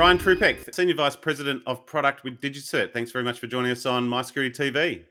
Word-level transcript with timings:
Brian 0.00 0.16
Trzupek, 0.16 0.74
Senior 0.74 0.94
Vice 0.94 1.14
President 1.14 1.62
of 1.66 1.84
Product 1.84 2.24
with 2.24 2.40
DigiCert. 2.40 2.94
Thanks 2.94 3.10
very 3.10 3.22
much 3.22 3.38
for 3.38 3.46
joining 3.46 3.70
us 3.70 3.84
on 3.84 4.08
My 4.08 4.22
Security 4.22 4.50
TV. 4.50 5.04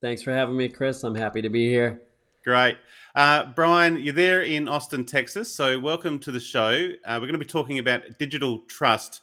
Thanks 0.00 0.20
for 0.20 0.32
having 0.32 0.56
me, 0.56 0.68
Chris. 0.68 1.04
I'm 1.04 1.14
happy 1.14 1.40
to 1.42 1.48
be 1.48 1.68
here. 1.68 2.02
Great. 2.42 2.76
Uh, 3.14 3.44
Brian, 3.54 4.00
you're 4.00 4.12
there 4.12 4.42
in 4.42 4.66
Austin, 4.66 5.04
Texas. 5.04 5.54
So, 5.54 5.78
welcome 5.78 6.18
to 6.18 6.32
the 6.32 6.40
show. 6.40 6.88
Uh, 7.04 7.18
we're 7.20 7.28
going 7.28 7.34
to 7.34 7.38
be 7.38 7.44
talking 7.44 7.78
about 7.78 8.02
digital 8.18 8.58
trust. 8.66 9.20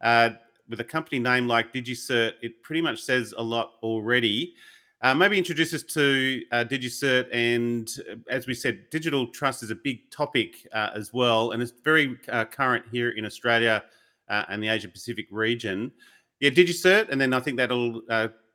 Uh, 0.00 0.30
with 0.68 0.78
a 0.78 0.84
company 0.84 1.18
name 1.18 1.48
like 1.48 1.72
DigiCert, 1.74 2.34
it 2.40 2.62
pretty 2.62 2.80
much 2.80 3.02
says 3.02 3.34
a 3.36 3.42
lot 3.42 3.72
already. 3.82 4.54
Uh, 5.02 5.16
maybe 5.16 5.36
introduce 5.36 5.74
us 5.74 5.82
to 5.82 6.44
uh, 6.52 6.62
DigiCert, 6.62 7.26
and 7.32 7.90
uh, 8.08 8.14
as 8.28 8.46
we 8.46 8.54
said, 8.54 8.88
digital 8.90 9.26
trust 9.26 9.64
is 9.64 9.72
a 9.72 9.74
big 9.74 10.08
topic 10.12 10.68
uh, 10.72 10.90
as 10.94 11.12
well, 11.12 11.50
and 11.50 11.60
it's 11.60 11.72
very 11.82 12.20
uh, 12.28 12.44
current 12.44 12.84
here 12.92 13.10
in 13.10 13.26
Australia 13.26 13.82
uh, 14.30 14.44
and 14.48 14.62
the 14.62 14.68
Asia 14.68 14.88
Pacific 14.88 15.26
region. 15.30 15.92
Yeah, 16.40 16.50
DigiCert, 16.50 17.10
and 17.10 17.20
then 17.20 17.34
I 17.34 17.40
think 17.40 17.58
that'll 17.58 18.00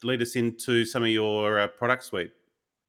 lead 0.01 0.21
us 0.21 0.35
into 0.35 0.85
some 0.85 1.03
of 1.03 1.09
your 1.09 1.67
product 1.67 2.03
suite. 2.05 2.31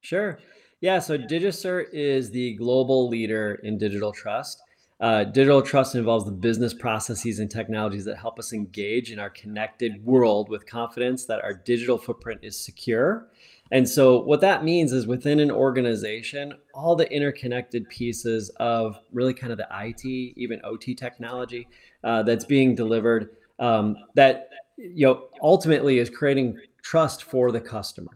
Sure. 0.01 0.39
Yeah, 0.81 1.01
so 1.01 1.19
DigiCert 1.19 1.87
is 1.93 2.31
the 2.31 2.55
global 2.55 3.09
leader 3.09 3.61
in 3.63 3.77
digital 3.77 4.13
trust. 4.13 4.63
Uh, 4.99 5.25
digital 5.25 5.61
trust 5.61 5.95
involves 5.95 6.25
the 6.25 6.33
business 6.33 6.73
processes 6.73 7.39
and 7.39 7.51
technologies 7.51 8.05
that 8.07 8.17
help 8.17 8.39
us 8.39 8.55
engage 8.55 9.13
in 9.13 9.19
our 9.19 9.29
connected 9.29 10.03
world 10.05 10.49
with 10.49 10.65
confidence 10.65 11.27
that 11.27 11.43
our 11.45 11.53
digital 11.53 11.99
footprint 11.99 12.41
is 12.43 12.59
secure. 12.59 13.29
And 13.73 13.89
so, 13.89 14.21
what 14.21 14.41
that 14.43 14.65
means 14.65 14.93
is 14.93 15.07
within 15.07 15.41
an 15.41 15.51
organization, 15.51 16.55
all 16.73 16.95
the 16.95 17.11
interconnected 17.13 17.89
pieces 17.89 18.51
of 18.61 18.99
really 19.13 19.35
kind 19.35 19.53
of 19.53 19.59
the 19.59 19.67
IT, 19.73 20.05
even 20.05 20.61
OT 20.65 20.95
technology 20.95 21.67
uh, 22.05 22.23
that's 22.23 22.45
being 22.45 22.75
delivered, 22.75 23.31
um, 23.59 23.97
that 24.15 24.51
you 24.77 25.07
know 25.07 25.29
ultimately 25.43 25.99
is 25.99 26.11
creating 26.11 26.59
trust 26.83 27.25
for 27.25 27.51
the 27.51 27.61
customer. 27.61 28.13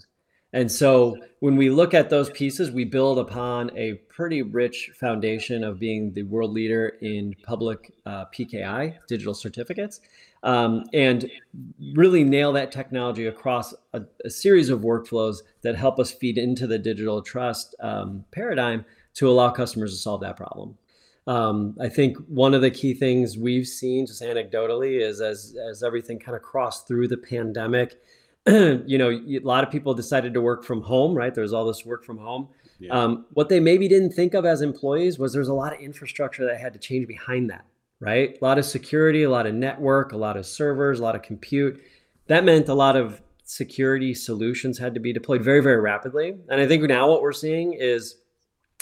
And 0.53 0.70
so 0.70 1.17
when 1.39 1.56
we 1.56 1.70
look 1.70 1.95
at 1.95 2.11
those 2.11 2.29
pieces, 2.31 2.70
we 2.70 2.84
build 2.84 3.19
upon 3.19 3.70
a 3.77 3.95
pretty 4.09 4.43
rich 4.43 4.91
foundation 4.98 5.62
of 5.62 5.79
being 5.79 6.12
the 6.12 6.25
world 6.25 6.51
leader 6.51 6.97
in 7.01 7.34
public 7.45 7.92
uh, 8.05 8.25
PKI, 8.27 8.97
digital 9.07 9.33
certificates, 9.33 10.01
um, 10.42 10.84
and 10.92 11.31
really 11.95 12.25
nail 12.25 12.53
that 12.53 12.73
technology 12.73 13.27
across 13.27 13.75
a, 13.92 14.03
a, 14.25 14.31
series 14.31 14.70
of 14.70 14.81
workflows 14.81 15.39
that 15.61 15.77
help 15.77 16.01
us 16.01 16.11
feed 16.11 16.39
into 16.39 16.67
the 16.67 16.79
digital 16.79 17.20
trust 17.20 17.75
um, 17.81 18.25
paradigm 18.31 18.85
to 19.14 19.29
allow 19.29 19.51
customers 19.51 19.92
to 19.92 19.98
solve 19.98 20.23
that 20.23 20.37
problem. 20.37 20.77
Um, 21.27 21.77
I 21.79 21.89
think 21.89 22.17
one 22.27 22.55
of 22.55 22.62
the 22.62 22.70
key 22.70 22.95
things 22.95 23.37
we've 23.37 23.67
seen, 23.67 24.07
just 24.07 24.23
anecdotally, 24.23 25.01
is 25.01 25.20
as 25.20 25.55
as 25.70 25.83
everything 25.83 26.19
kind 26.19 26.35
of 26.35 26.42
crossed 26.42 26.89
through 26.89 27.09
the 27.09 27.19
pandemic 27.19 28.01
you 28.48 28.98
know, 28.98 29.10
a 29.10 29.38
lot 29.41 29.64
of 29.64 29.70
people 29.70 29.94
decided 29.94 30.34
to 30.34 30.41
work 30.41 30.64
from 30.64 30.83
home, 30.83 31.14
right? 31.14 31.34
There's 31.34 31.52
all 31.52 31.66
this 31.66 31.84
work 31.84 32.05
from 32.05 32.19
home. 32.19 32.48
Yeah. 32.78 32.92
Um, 32.98 33.27
what 33.34 33.50
they 33.50 33.60
maybe 33.60 33.88
didn't 33.88 34.12
think 34.12 34.33
of 34.33 34.46
as 34.46 34.62
employees 34.62 35.19
was 35.19 35.33
there's 35.33 35.48
a 35.48 35.55
lot 35.55 35.74
of 35.74 35.80
infrastructure 35.80 36.46
that 36.46 36.58
had 36.58 36.72
to 36.72 36.78
change 36.78 37.06
behind 37.06 37.50
that, 37.50 37.66
right? 38.00 38.38
A 38.41 38.44
lot 38.44 38.58
of 38.58 38.64
security, 38.64 39.24
a 39.24 39.30
lot 39.30 39.46
of 39.46 39.55
network, 39.55 40.12
a 40.12 40.16
lot 40.16 40.38
of 40.38 40.46
servers, 40.46 41.00
a 41.00 41.02
lot 41.02 41.14
of 41.14 41.22
compute. 41.22 41.83
That 42.28 42.44
meant 42.44 42.68
a 42.68 42.74
lot 42.74 42.96
of 42.96 43.20
security 43.44 44.14
solutions 44.14 44.78
had 44.78 44.94
to 44.94 45.00
be 45.00 45.12
deployed 45.12 45.42
very, 45.42 45.61
very 45.61 45.80
rapidly. 45.80 46.36
And 46.48 46.61
I 46.61 46.66
think 46.66 46.84
now 46.84 47.11
what 47.11 47.20
we're 47.20 47.33
seeing 47.33 47.74
is 47.74 48.16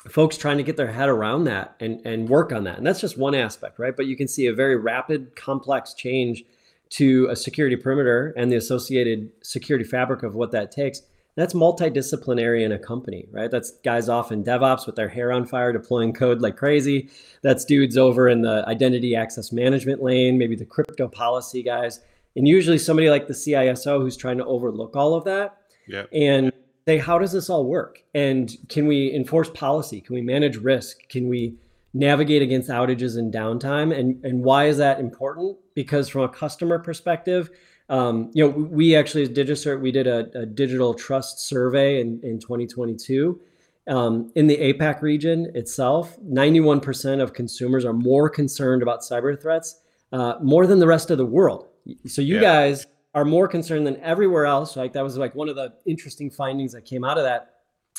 folks 0.09 0.37
trying 0.37 0.59
to 0.59 0.63
get 0.63 0.77
their 0.77 0.93
head 0.93 1.09
around 1.09 1.45
that 1.45 1.75
and, 1.81 2.01
and 2.07 2.29
work 2.29 2.53
on 2.53 2.65
that. 2.65 2.79
And 2.79 2.87
that's 2.87 3.01
just 3.01 3.19
one 3.19 3.35
aspect, 3.35 3.79
right? 3.81 3.97
But 3.97 4.07
you 4.07 4.17
can 4.17 4.29
see 4.29 4.47
a 4.47 4.53
very 4.53 4.77
rapid, 4.77 5.35
complex 5.35 5.95
change 5.95 6.45
to 6.91 7.29
a 7.31 7.37
security 7.37 7.77
perimeter 7.77 8.35
and 8.37 8.51
the 8.51 8.57
associated 8.57 9.31
security 9.43 9.85
fabric 9.85 10.23
of 10.23 10.35
what 10.35 10.51
that 10.53 10.71
takes 10.71 11.03
that's 11.39 11.55
multidisciplinary 11.55 12.65
in 12.65 12.73
a 12.73 12.79
company, 12.81 13.29
right? 13.31 13.49
That's 13.49 13.71
guys 13.85 14.09
off 14.09 14.33
in 14.33 14.43
DevOps 14.43 14.87
with 14.87 14.97
their 14.97 15.09
hair 15.09 15.31
on 15.31 15.47
fire 15.47 15.73
deploying 15.73 16.13
code 16.13 16.41
like 16.41 16.57
crazy. 16.57 17.11
That's 17.43 17.65
dudes 17.65 17.97
over 17.97 18.29
in 18.29 18.43
the 18.43 18.65
identity 18.67 19.15
access 19.15 19.53
management 19.53 20.03
lane, 20.03 20.37
maybe 20.37 20.57
the 20.57 20.65
crypto 20.65 21.07
policy 21.07 21.63
guys, 21.63 22.01
and 22.35 22.49
usually 22.49 22.77
somebody 22.77 23.09
like 23.09 23.29
the 23.29 23.35
CISO 23.35 24.01
who's 24.01 24.17
trying 24.17 24.39
to 24.39 24.45
overlook 24.47 24.97
all 24.97 25.15
of 25.15 25.23
that. 25.27 25.59
Yeah. 25.87 26.07
And 26.13 26.53
say, 26.89 26.99
how 26.99 27.21
does 27.21 27.31
this 27.31 27.49
all 27.49 27.65
work? 27.65 28.03
And 28.15 28.57
can 28.69 28.89
we 28.89 29.15
enforce 29.15 29.49
policy? 29.51 30.01
Can 30.01 30.17
we 30.17 30.23
manage 30.23 30.57
risk? 30.57 31.09
Can 31.09 31.29
we 31.29 31.55
navigate 31.95 32.43
against 32.43 32.69
outages 32.69 33.19
and 33.19 33.33
downtime? 33.33 33.97
And 33.99 34.25
and 34.25 34.43
why 34.43 34.67
is 34.67 34.79
that 34.79 35.01
important? 35.01 35.57
because 35.79 36.09
from 36.09 36.23
a 36.23 36.29
customer 36.29 36.77
perspective, 36.81 37.51
um, 37.89 38.33
you 38.35 38.43
know, 38.43 38.51
we 38.51 38.97
actually 38.97 39.29
DigiCert, 39.29 39.81
we 39.81 39.93
did 39.93 40.09
a, 40.09 40.29
a 40.37 40.45
digital 40.45 40.93
trust 40.93 41.47
survey 41.47 42.01
in, 42.01 42.19
in 42.25 42.41
2022. 42.41 43.41
Um, 43.87 44.33
in 44.35 44.49
the 44.49 44.57
APAC 44.57 45.03
region 45.03 45.53
itself, 45.55 46.19
91% 46.21 47.23
of 47.23 47.33
consumers 47.33 47.85
are 47.85 47.93
more 47.93 48.29
concerned 48.29 48.83
about 48.83 49.03
cyber 49.03 49.41
threats 49.41 49.83
uh, 50.11 50.35
more 50.43 50.67
than 50.67 50.81
the 50.81 50.87
rest 50.89 51.13
of 51.13 51.19
the 51.19 51.25
world. 51.25 51.69
So 52.09 52.23
you 52.23 52.35
yeah. 52.35 52.41
guys 52.41 52.89
are 53.15 53.25
more 53.25 53.47
concerned 53.47 53.87
than 53.87 53.99
everywhere 53.99 54.47
else. 54.47 54.75
Like 54.75 54.93
that 54.95 55.05
was 55.05 55.17
like 55.17 55.37
one 55.37 55.49
of 55.49 55.55
the 55.55 55.75
interesting 55.87 56.29
findings 56.29 56.73
that 56.73 56.87
came 56.87 57.05
out 57.05 57.19
of 57.19 57.23
that. 57.23 57.55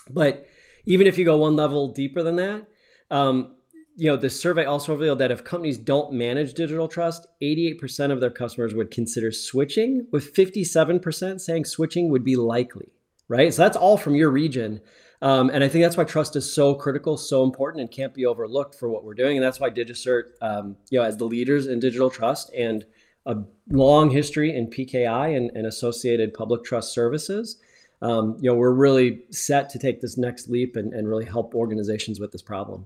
But 0.10 0.48
even 0.84 1.08
if 1.08 1.18
you 1.18 1.24
go 1.24 1.38
one 1.38 1.56
level 1.56 1.88
deeper 1.94 2.24
than 2.24 2.36
that, 2.36 2.68
um, 3.10 3.56
you 4.00 4.08
know, 4.08 4.16
the 4.16 4.30
survey 4.30 4.64
also 4.64 4.94
revealed 4.94 5.20
that 5.20 5.30
if 5.30 5.44
companies 5.44 5.78
don't 5.78 6.14
manage 6.14 6.54
digital 6.54 6.88
trust, 6.88 7.28
88% 7.42 8.12
of 8.12 8.22
their 8.22 8.30
customers 8.30 8.74
would 8.74 8.92
consider 8.92 9.30
switching, 9.30 10.08
with 10.12 10.34
57% 10.34 11.42
saying 11.42 11.66
switching 11.66 12.10
would 12.10 12.24
be 12.24 12.38
likely, 12.38 12.88
right? 13.28 13.54
So 13.54 13.62
that's 13.62 13.76
all 13.76 13.98
from 13.98 14.16
your 14.16 14.30
region. 14.30 14.80
Um, 15.22 15.50
and 15.50 15.66
I 15.66 15.68
think 15.68 15.84
that's 15.84 15.98
why 15.98 16.06
trust 16.06 16.38
is 16.38 16.52
so 16.52 16.74
critical, 16.74 17.18
so 17.18 17.44
important, 17.44 17.82
and 17.82 17.92
can't 17.92 18.14
be 18.14 18.26
overlooked 18.26 18.76
for 18.76 18.88
what 18.88 19.04
we're 19.04 19.16
doing. 19.16 19.36
And 19.36 19.46
that's 19.46 19.60
why 19.60 19.70
DigiCert, 19.70 20.24
um, 20.42 20.78
you 20.90 20.98
know, 20.98 21.04
as 21.04 21.18
the 21.18 21.26
leaders 21.26 21.68
in 21.68 21.82
digital 21.82 22.10
trust 22.10 22.52
and 22.56 22.86
a 23.26 23.36
long 23.70 24.10
history 24.10 24.56
in 24.56 24.68
PKI 24.68 25.36
and, 25.36 25.52
and 25.56 25.68
associated 25.68 26.34
public 26.34 26.64
trust 26.64 26.94
services, 26.94 27.58
um, 28.02 28.38
you 28.40 28.50
know, 28.50 28.56
we're 28.56 28.72
really 28.72 29.24
set 29.30 29.70
to 29.72 29.80
take 29.80 30.00
this 30.00 30.18
next 30.18 30.48
leap 30.48 30.78
and, 30.78 30.94
and 30.94 31.10
really 31.10 31.26
help 31.26 31.54
organizations 31.54 32.22
with 32.22 32.32
this 32.32 32.42
problem. 32.42 32.86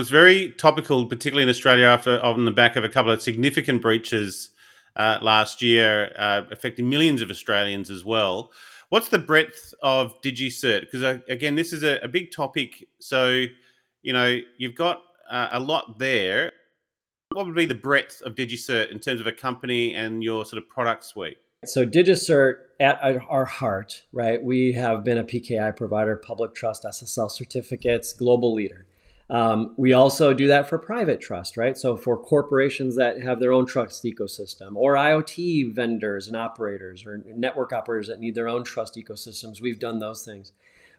It's 0.00 0.10
very 0.10 0.50
topical, 0.52 1.06
particularly 1.06 1.44
in 1.44 1.48
Australia, 1.48 1.86
after 1.86 2.20
on 2.22 2.44
the 2.44 2.50
back 2.50 2.76
of 2.76 2.84
a 2.84 2.88
couple 2.88 3.12
of 3.12 3.22
significant 3.22 3.80
breaches 3.80 4.50
uh, 4.96 5.18
last 5.22 5.62
year, 5.62 6.12
uh, 6.18 6.42
affecting 6.50 6.88
millions 6.88 7.22
of 7.22 7.30
Australians 7.30 7.90
as 7.90 8.04
well. 8.04 8.50
What's 8.88 9.08
the 9.08 9.18
breadth 9.18 9.72
of 9.82 10.20
DigiCert? 10.22 10.80
Because 10.82 11.02
uh, 11.02 11.18
again, 11.28 11.54
this 11.54 11.72
is 11.72 11.82
a, 11.82 11.98
a, 12.02 12.08
big 12.08 12.32
topic. 12.32 12.86
So, 13.00 13.44
you 14.02 14.12
know, 14.12 14.38
you've 14.58 14.74
got 14.74 15.02
uh, 15.30 15.48
a 15.52 15.60
lot 15.60 15.98
there. 15.98 16.52
What 17.30 17.46
would 17.46 17.54
be 17.54 17.66
the 17.66 17.74
breadth 17.74 18.20
of 18.22 18.34
DigiCert 18.34 18.90
in 18.90 18.98
terms 19.00 19.20
of 19.20 19.26
a 19.26 19.32
company 19.32 19.94
and 19.94 20.22
your 20.22 20.44
sort 20.44 20.62
of 20.62 20.68
product 20.68 21.04
suite? 21.04 21.38
So 21.64 21.86
DigiCert 21.86 22.56
at 22.80 23.00
our 23.02 23.44
heart, 23.44 24.02
right? 24.12 24.42
We 24.42 24.72
have 24.72 25.02
been 25.02 25.18
a 25.18 25.24
PKI 25.24 25.76
provider, 25.76 26.16
public 26.16 26.54
trust 26.54 26.84
SSL 26.84 27.30
certificates, 27.30 28.12
global 28.12 28.54
leader. 28.54 28.86
Um, 29.30 29.74
we 29.78 29.94
also 29.94 30.34
do 30.34 30.48
that 30.48 30.68
for 30.68 30.78
private 30.78 31.20
trust, 31.20 31.56
right? 31.56 31.78
So 31.78 31.96
for 31.96 32.16
corporations 32.16 32.94
that 32.96 33.22
have 33.22 33.40
their 33.40 33.52
own 33.52 33.66
trust 33.66 34.04
ecosystem, 34.04 34.76
or 34.76 34.94
IoT 34.94 35.74
vendors 35.74 36.28
and 36.28 36.36
operators, 36.36 37.06
or 37.06 37.22
network 37.26 37.72
operators 37.72 38.08
that 38.08 38.20
need 38.20 38.34
their 38.34 38.48
own 38.48 38.64
trust 38.64 38.96
ecosystems, 38.96 39.60
we've 39.60 39.78
done 39.78 39.98
those 39.98 40.24
things. 40.24 40.52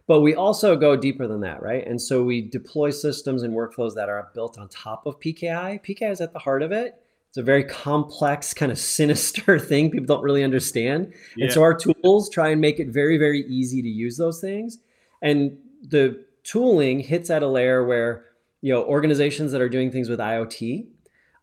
But 0.08 0.20
we 0.20 0.34
also 0.34 0.76
go 0.76 0.96
deeper 0.96 1.26
than 1.26 1.40
that, 1.40 1.62
right? 1.62 1.86
And 1.86 2.00
so 2.00 2.22
we 2.22 2.40
deploy 2.40 2.90
systems 2.90 3.42
and 3.42 3.54
workflows 3.54 3.94
that 3.94 4.08
are 4.08 4.28
built 4.34 4.58
on 4.58 4.68
top 4.68 5.06
of 5.06 5.18
PKI. 5.20 5.84
PKI 5.84 6.10
is 6.10 6.20
at 6.20 6.32
the 6.32 6.38
heart 6.38 6.62
of 6.62 6.72
it. 6.72 7.00
It's 7.28 7.38
a 7.38 7.42
very 7.42 7.64
complex, 7.64 8.54
kind 8.54 8.72
of 8.72 8.78
sinister 8.78 9.58
thing 9.58 9.90
people 9.90 10.06
don't 10.06 10.22
really 10.22 10.44
understand. 10.44 11.12
Yeah. 11.36 11.44
And 11.44 11.52
so 11.52 11.62
our 11.62 11.74
tools 11.74 12.30
try 12.30 12.50
and 12.50 12.60
make 12.60 12.80
it 12.80 12.88
very, 12.88 13.18
very 13.18 13.46
easy 13.46 13.82
to 13.82 13.88
use 13.88 14.16
those 14.16 14.40
things. 14.40 14.78
And 15.22 15.58
the 15.82 16.24
tooling 16.46 17.00
hits 17.00 17.28
at 17.28 17.42
a 17.42 17.46
layer 17.46 17.84
where 17.84 18.24
you 18.62 18.72
know 18.72 18.84
organizations 18.84 19.52
that 19.52 19.60
are 19.60 19.68
doing 19.68 19.90
things 19.90 20.08
with 20.08 20.20
IoT 20.20 20.86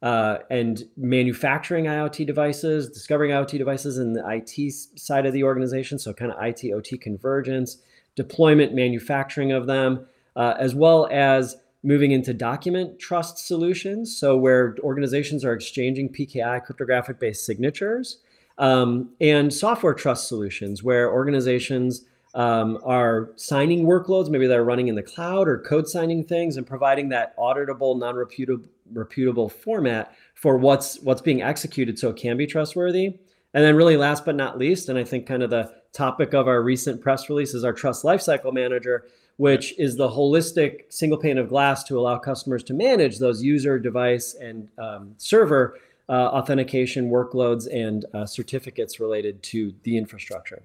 uh, 0.02 0.40
and 0.50 0.84
manufacturing 0.98 1.86
IoT 1.86 2.26
devices, 2.26 2.90
discovering 2.90 3.32
IoT 3.32 3.58
devices 3.58 3.98
in 3.98 4.14
the 4.14 4.24
IT 4.28 4.74
side 5.00 5.26
of 5.26 5.32
the 5.34 5.44
organization, 5.44 5.98
so 5.98 6.14
kind 6.14 6.32
of 6.32 6.38
IT 6.44 6.74
OT 6.74 6.98
convergence, 6.98 7.78
deployment, 8.16 8.74
manufacturing 8.74 9.54
of 9.54 9.66
them, 9.66 10.06
uh, 10.36 10.56
as 10.60 10.76
well 10.76 11.08
as 11.10 11.56
moving 11.84 12.12
into 12.12 12.34
document 12.34 13.00
trust 13.00 13.46
solutions, 13.48 14.18
so 14.18 14.36
where 14.36 14.76
organizations 14.84 15.46
are 15.46 15.54
exchanging 15.54 16.10
PKI 16.10 16.64
cryptographic 16.64 17.20
based 17.20 17.46
signatures, 17.46 18.20
um, 18.58 19.10
and 19.22 19.54
software 19.54 19.94
trust 19.94 20.28
solutions, 20.28 20.84
where 20.84 21.12
organizations 21.12 22.04
um, 22.36 22.80
are 22.84 23.32
signing 23.36 23.86
workloads, 23.86 24.30
maybe 24.30 24.48
they're 24.48 24.64
running 24.64 24.88
in 24.88 24.96
the 24.96 25.04
cloud 25.04 25.48
or 25.48 25.60
code 25.60 25.88
signing 25.88 26.24
things 26.24 26.58
and 26.58 26.66
providing 26.66 27.10
that 27.10 27.38
auditable, 27.38 27.98
non-repeatable, 27.98 28.68
reputable 28.92 29.50
format 29.50 30.16
for 30.34 30.58
what's 30.58 31.00
what's 31.02 31.22
being 31.22 31.42
executed 31.42 31.98
so 31.98 32.10
it 32.10 32.16
can 32.16 32.38
be 32.38 32.48
trustworthy. 32.48 33.18
And 33.54 33.64
then 33.64 33.76
really 33.76 33.98
last 33.98 34.26
but 34.26 34.36
not 34.36 34.58
least, 34.58 34.90
and 34.90 34.98
I 34.98 35.04
think 35.04 35.28
kind 35.28 35.44
of 35.44 35.52
the 35.52 35.72
topic 35.94 36.34
of 36.34 36.48
our 36.48 36.64
recent 36.64 37.02
press 37.02 37.30
release 37.30 37.54
is 37.54 37.64
our 37.64 37.74
trust 37.74 38.04
lifecycle 38.04 38.52
manager, 38.52 39.06
which 39.38 39.78
is 39.78 39.96
the 39.96 40.10
holistic 40.10 40.92
single 40.92 41.20
pane 41.20 41.38
of 41.38 41.50
glass 41.50 41.84
to 41.84 42.00
allow 42.00 42.18
customers 42.18 42.64
to 42.64 42.74
manage 42.74 43.20
those 43.20 43.44
user 43.44 43.78
device 43.78 44.36
and 44.42 44.70
um, 44.80 45.14
server 45.18 45.78
uh, 46.10 46.14
authentication 46.14 47.12
workloads 47.12 47.68
and 47.72 48.06
uh, 48.16 48.26
certificates 48.26 49.00
related 49.00 49.42
to 49.44 49.74
the 49.84 49.98
infrastructure. 49.98 50.64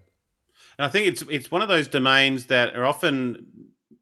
And 0.78 0.86
I 0.86 0.88
think 0.88 1.06
it's 1.08 1.22
it's 1.28 1.50
one 1.50 1.62
of 1.62 1.68
those 1.68 1.88
domains 1.88 2.46
that 2.46 2.76
are 2.76 2.86
often 2.86 3.46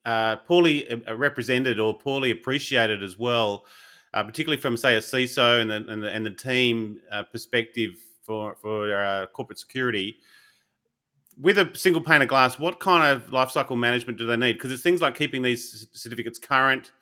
uh, 0.05 0.37
poorly 0.37 0.88
uh, 0.90 1.17
represented 1.17 1.81
or 1.81 1.96
poorly 1.99 2.31
appreciated 2.31 3.02
as 3.02 3.19
well, 3.19 3.64
uh, 4.14 4.23
particularly 4.23 4.61
from 4.61 4.76
say 4.76 4.96
a 4.96 5.00
CISO 5.00 5.61
and 5.61 5.70
the 5.70 5.93
and 5.93 6.02
the, 6.02 6.11
and 6.11 6.26
the 6.26 6.31
team 6.31 7.00
uh, 7.11 7.23
perspective 7.23 7.94
for 8.23 8.55
for 8.56 9.26
corporate 9.32 9.58
security. 9.58 10.19
With 11.38 11.58
a 11.58 11.70
single 11.75 12.00
pane 12.00 12.23
of 12.23 12.28
glass, 12.28 12.58
what 12.58 12.81
kind 12.81 13.05
of 13.14 13.31
lifecycle 13.31 13.76
management 13.76 14.17
do 14.17 14.26
they 14.26 14.37
need? 14.37 14.55
Because 14.55 14.72
it's 14.72 14.82
things 14.82 15.02
like 15.02 15.14
keeping 15.14 15.43
these 15.43 15.87
certificates 15.93 16.38
current, 16.38 16.93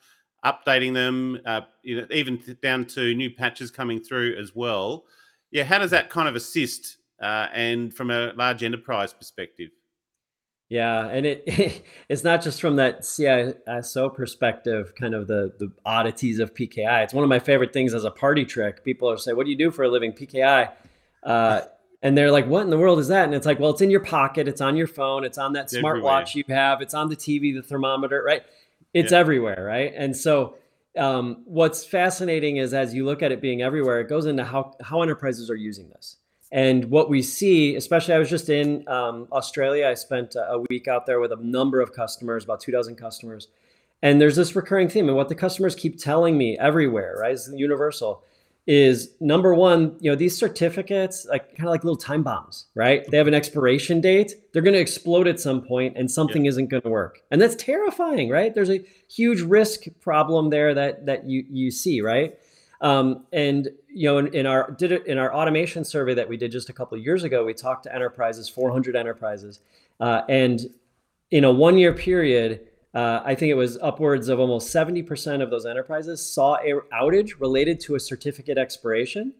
updating 0.43 0.93
them, 0.93 1.39
uh, 1.45 1.61
you 1.83 2.01
know, 2.01 2.07
even 2.11 2.41
down 2.61 2.85
to 2.85 3.13
new 3.13 3.29
patches 3.29 3.71
coming 3.71 4.01
through 4.01 4.35
as 4.37 4.53
well. 4.53 5.05
Yeah, 5.51 5.63
how 5.63 5.79
does 5.79 5.91
that 5.91 6.09
kind 6.09 6.27
of 6.27 6.35
assist? 6.35 6.97
Uh, 7.21 7.47
and 7.53 7.93
from 7.93 8.11
a 8.11 8.33
large 8.35 8.63
enterprise 8.63 9.13
perspective. 9.13 9.69
Yeah, 10.69 11.07
and 11.07 11.25
it 11.25 11.83
it's 12.09 12.23
not 12.23 12.41
just 12.41 12.59
from 12.59 12.77
that 12.77 13.01
CISO 13.01 14.13
perspective, 14.13 14.93
kind 14.99 15.13
of 15.13 15.27
the 15.27 15.53
the 15.59 15.71
oddities 15.85 16.39
of 16.39 16.53
PKI. 16.53 17.03
It's 17.03 17.13
one 17.13 17.23
of 17.23 17.29
my 17.29 17.39
favorite 17.39 17.71
things 17.71 17.93
as 17.93 18.03
a 18.03 18.11
party 18.11 18.45
trick. 18.45 18.83
People 18.83 19.09
are 19.09 19.17
say, 19.17 19.33
"What 19.33 19.45
do 19.45 19.51
you 19.51 19.57
do 19.57 19.69
for 19.69 19.83
a 19.83 19.89
living?" 19.89 20.11
PKI, 20.11 20.71
uh, 21.23 21.61
and 22.01 22.17
they're 22.17 22.31
like, 22.31 22.47
"What 22.47 22.63
in 22.63 22.71
the 22.71 22.77
world 22.77 22.99
is 22.99 23.09
that?" 23.09 23.25
And 23.25 23.35
it's 23.35 23.45
like, 23.45 23.59
"Well, 23.59 23.69
it's 23.71 23.81
in 23.81 23.91
your 23.91 23.99
pocket. 23.99 24.47
It's 24.47 24.61
on 24.61 24.75
your 24.75 24.87
phone. 24.87 25.23
It's 25.23 25.37
on 25.37 25.53
that 25.53 25.67
smartwatch 25.67 26.33
you 26.33 26.43
have. 26.49 26.81
It's 26.81 26.95
on 26.95 27.09
the 27.09 27.15
TV, 27.15 27.53
the 27.53 27.61
thermometer, 27.61 28.23
right? 28.25 28.41
It's 28.93 29.11
yeah. 29.11 29.19
everywhere, 29.19 29.63
right?" 29.63 29.93
And 29.95 30.17
so, 30.17 30.55
um, 30.97 31.43
what's 31.45 31.85
fascinating 31.85 32.57
is 32.57 32.73
as 32.73 32.91
you 32.91 33.05
look 33.05 33.21
at 33.21 33.31
it 33.31 33.39
being 33.39 33.61
everywhere, 33.61 33.99
it 33.99 34.09
goes 34.09 34.25
into 34.25 34.43
how 34.43 34.73
how 34.81 35.03
enterprises 35.03 35.51
are 35.51 35.55
using 35.55 35.89
this. 35.89 36.17
And 36.55 36.85
what 36.85 37.09
we 37.09 37.21
see, 37.21 37.75
especially, 37.75 38.13
I 38.13 38.17
was 38.17 38.29
just 38.29 38.47
in 38.47 38.87
um, 38.87 39.27
Australia. 39.33 39.89
I 39.89 39.93
spent 39.93 40.37
a 40.37 40.57
week 40.69 40.87
out 40.87 41.05
there 41.05 41.19
with 41.19 41.33
a 41.33 41.35
number 41.35 41.81
of 41.81 41.91
customers, 41.91 42.45
about 42.45 42.61
two 42.61 42.71
dozen 42.71 42.95
customers. 42.95 43.49
And 44.01 44.21
there's 44.21 44.37
this 44.37 44.55
recurring 44.55 44.87
theme. 44.87 45.09
And 45.09 45.17
what 45.17 45.27
the 45.27 45.35
customers 45.35 45.75
keep 45.75 45.99
telling 45.99 46.37
me 46.37 46.57
everywhere, 46.57 47.17
right, 47.19 47.33
is 47.33 47.51
universal, 47.53 48.23
is 48.67 49.09
number 49.19 49.53
one, 49.53 49.97
you 49.99 50.09
know, 50.09 50.15
these 50.15 50.37
certificates, 50.37 51.25
like 51.25 51.49
kind 51.57 51.67
of 51.67 51.71
like 51.71 51.83
little 51.83 51.97
time 51.97 52.23
bombs, 52.23 52.67
right? 52.73 53.05
They 53.11 53.17
have 53.17 53.27
an 53.27 53.33
expiration 53.33 53.99
date. 53.99 54.35
They're 54.53 54.61
going 54.61 54.75
to 54.75 54.79
explode 54.79 55.27
at 55.27 55.41
some 55.41 55.61
point 55.61 55.97
and 55.97 56.09
something 56.09 56.45
yeah. 56.45 56.49
isn't 56.51 56.69
going 56.69 56.83
to 56.83 56.89
work. 56.89 57.19
And 57.31 57.41
that's 57.41 57.55
terrifying, 57.55 58.29
right? 58.29 58.55
There's 58.55 58.71
a 58.71 58.79
huge 59.09 59.41
risk 59.41 59.83
problem 59.99 60.51
there 60.51 60.73
that 60.73 61.05
that 61.05 61.29
you 61.29 61.43
you 61.49 61.69
see, 61.69 61.99
right? 61.99 62.39
Um, 62.79 63.25
and 63.33 63.69
you 63.95 64.07
know, 64.09 64.17
in, 64.17 64.27
in, 64.33 64.45
our 64.45 64.71
did 64.71 64.91
it 64.91 65.07
in 65.07 65.17
our 65.17 65.33
automation 65.33 65.85
survey 65.85 66.13
that 66.13 66.27
we 66.27 66.35
did 66.35 66.51
just 66.51 66.69
a 66.69 66.73
couple 66.73 66.97
of 66.97 67.03
years 67.03 67.23
ago, 67.23 67.45
we 67.45 67.53
talked 67.53 67.83
to 67.83 67.95
enterprises, 67.95 68.49
400 68.49 68.95
enterprises, 68.95 69.61
uh, 69.99 70.21
and 70.27 70.61
in 71.31 71.45
a 71.45 71.51
one-year 71.51 71.93
period, 71.93 72.67
uh, 72.93 73.21
I 73.23 73.35
think 73.35 73.51
it 73.51 73.55
was 73.55 73.77
upwards 73.81 74.27
of 74.29 74.39
almost 74.39 74.73
70% 74.73 75.41
of 75.41 75.49
those 75.49 75.65
enterprises 75.65 76.25
saw 76.25 76.55
a 76.57 76.81
outage 76.93 77.39
related 77.39 77.79
to 77.81 77.95
a 77.95 77.99
certificate 77.99 78.57
expiration, 78.57 79.33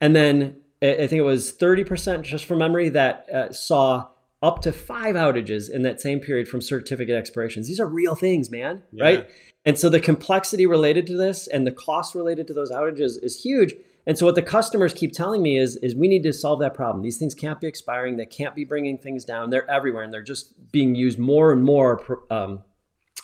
and 0.00 0.14
then 0.14 0.56
I 0.82 1.06
think 1.06 1.12
it 1.12 1.22
was 1.22 1.52
30% 1.52 2.22
just 2.22 2.44
from 2.44 2.58
memory 2.58 2.90
that 2.90 3.28
uh, 3.30 3.52
saw 3.52 4.08
up 4.42 4.60
to 4.62 4.72
five 4.72 5.16
outages 5.16 5.70
in 5.70 5.82
that 5.82 6.00
same 6.00 6.20
period 6.20 6.46
from 6.46 6.60
certificate 6.60 7.16
expirations. 7.16 7.66
These 7.66 7.80
are 7.80 7.86
real 7.86 8.14
things, 8.14 8.50
man, 8.50 8.82
yeah. 8.92 9.04
right? 9.04 9.30
And 9.64 9.76
so 9.76 9.88
the 9.88 9.98
complexity 9.98 10.66
related 10.66 11.06
to 11.08 11.16
this 11.16 11.48
and 11.48 11.66
the 11.66 11.72
cost 11.72 12.14
related 12.14 12.46
to 12.46 12.54
those 12.54 12.70
outages 12.70 13.22
is 13.22 13.40
huge. 13.42 13.74
And 14.06 14.16
so 14.16 14.24
what 14.24 14.36
the 14.36 14.42
customers 14.42 14.94
keep 14.94 15.12
telling 15.12 15.42
me 15.42 15.58
is, 15.58 15.76
is 15.76 15.94
we 15.96 16.06
need 16.06 16.22
to 16.22 16.32
solve 16.32 16.60
that 16.60 16.74
problem. 16.74 17.02
These 17.02 17.18
things 17.18 17.34
can't 17.34 17.60
be 17.60 17.66
expiring. 17.66 18.16
They 18.16 18.26
can't 18.26 18.54
be 18.54 18.64
bringing 18.64 18.98
things 18.98 19.24
down. 19.24 19.50
They're 19.50 19.68
everywhere 19.68 20.04
and 20.04 20.14
they're 20.14 20.22
just 20.22 20.54
being 20.70 20.94
used 20.94 21.18
more 21.18 21.52
and 21.52 21.62
more 21.62 22.24
um, 22.30 22.62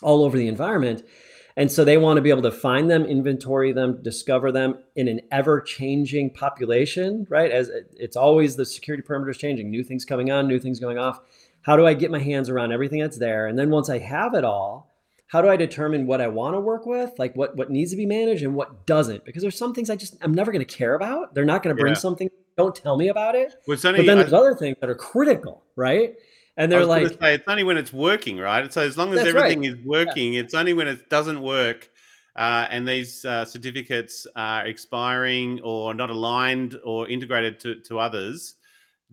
all 0.03 0.25
over 0.25 0.37
the 0.37 0.49
environment. 0.49 1.05
And 1.57 1.71
so 1.71 1.85
they 1.85 1.99
want 1.99 2.17
to 2.17 2.23
be 2.23 2.31
able 2.31 2.43
to 2.43 2.51
find 2.51 2.91
them, 2.91 3.05
inventory 3.05 3.73
them, 3.73 4.03
discover 4.03 4.51
them 4.51 4.79
in 4.97 5.07
an 5.07 5.21
ever 5.31 5.61
changing 5.61 6.31
population, 6.31 7.27
right? 7.29 7.51
As 7.51 7.71
it's 7.95 8.17
always 8.17 8.57
the 8.57 8.65
security 8.65 9.03
perimeter 9.03 9.31
is 9.31 9.39
changing, 9.39 9.71
new 9.71 9.85
things 9.85 10.05
coming 10.05 10.31
on, 10.31 10.49
new 10.49 10.59
things 10.59 10.81
going 10.81 10.99
off. 10.99 11.21
How 11.61 11.77
do 11.77 11.87
I 11.87 11.95
get 11.95 12.11
my 12.11 12.19
hands 12.19 12.49
around 12.49 12.73
everything 12.73 13.01
that's 13.01 13.19
there? 13.19 13.47
And 13.47 13.59
then 13.59 13.71
once 13.71 13.91
I 13.91 13.99
have 13.99 14.35
it 14.35 14.45
all, 14.45 14.92
how 15.33 15.41
do 15.41 15.49
I 15.49 15.57
determine 15.57 16.07
what 16.07 16.21
I 16.21 16.29
want 16.29 16.55
to 16.57 16.61
work 16.61 16.85
with, 16.85 17.11
like 17.19 17.35
what 17.35 17.57
what 17.57 17.71
needs 17.71 17.91
to 17.91 17.97
be 17.97 18.05
managed 18.05 18.43
and 18.43 18.55
what 18.55 18.85
doesn't? 18.85 19.25
Because 19.25 19.41
there's 19.41 19.57
some 19.57 19.73
things 19.73 19.89
I 19.89 19.97
just 19.97 20.15
I'm 20.21 20.35
never 20.35 20.53
going 20.53 20.63
to 20.65 20.77
care 20.77 20.95
about. 20.95 21.35
They're 21.35 21.47
not 21.47 21.63
going 21.63 21.75
to 21.75 21.81
bring 21.81 21.95
yeah. 21.95 21.99
something. 21.99 22.29
Don't 22.59 22.75
tell 22.77 22.99
me 22.99 23.09
about 23.09 23.35
it. 23.35 23.55
Well, 23.67 23.79
only, 23.83 24.01
but 24.01 24.07
then 24.07 24.19
there's 24.19 24.35
I, 24.35 24.37
other 24.37 24.55
things 24.55 24.77
that 24.83 24.91
are 24.91 24.95
critical, 24.95 25.63
right? 25.75 26.17
And 26.59 26.71
they're 26.71 26.85
like, 26.85 27.19
say, 27.19 27.37
it's 27.37 27.45
only 27.49 27.65
when 27.65 27.79
it's 27.79 27.95
working, 27.95 28.37
right? 28.37 28.71
So 28.71 28.83
as 28.83 28.99
long 28.99 29.15
as 29.15 29.27
everything 29.27 29.61
right. 29.61 29.71
is 29.71 29.77
working, 29.87 30.35
yeah. 30.35 30.41
it's 30.41 30.53
only 30.53 30.75
when 30.75 30.87
it 30.87 31.09
doesn't 31.09 31.41
work, 31.41 31.89
uh, 32.37 32.67
and 32.69 32.87
these 32.87 33.25
uh, 33.25 33.47
certificates 33.47 34.27
are 34.37 34.67
expiring 34.67 35.63
or 35.63 35.95
not 35.95 36.11
aligned 36.11 36.79
or 36.85 37.09
integrated 37.09 37.59
to, 37.61 37.77
to 37.77 37.99
others. 37.99 38.57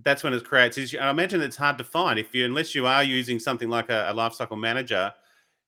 That's 0.03 0.21
when 0.21 0.33
it 0.33 0.43
creates 0.43 0.77
issue. 0.77 0.97
I 0.97 1.11
imagine 1.11 1.39
it's 1.39 1.55
hard 1.55 1.77
to 1.77 1.85
find 1.85 2.19
if 2.19 2.35
you, 2.35 2.43
unless 2.43 2.75
you 2.75 2.87
are 2.87 3.05
using 3.05 3.39
something 3.39 3.69
like 3.69 3.89
a, 3.89 4.09
a 4.09 4.13
lifecycle 4.13 4.59
manager 4.59 5.13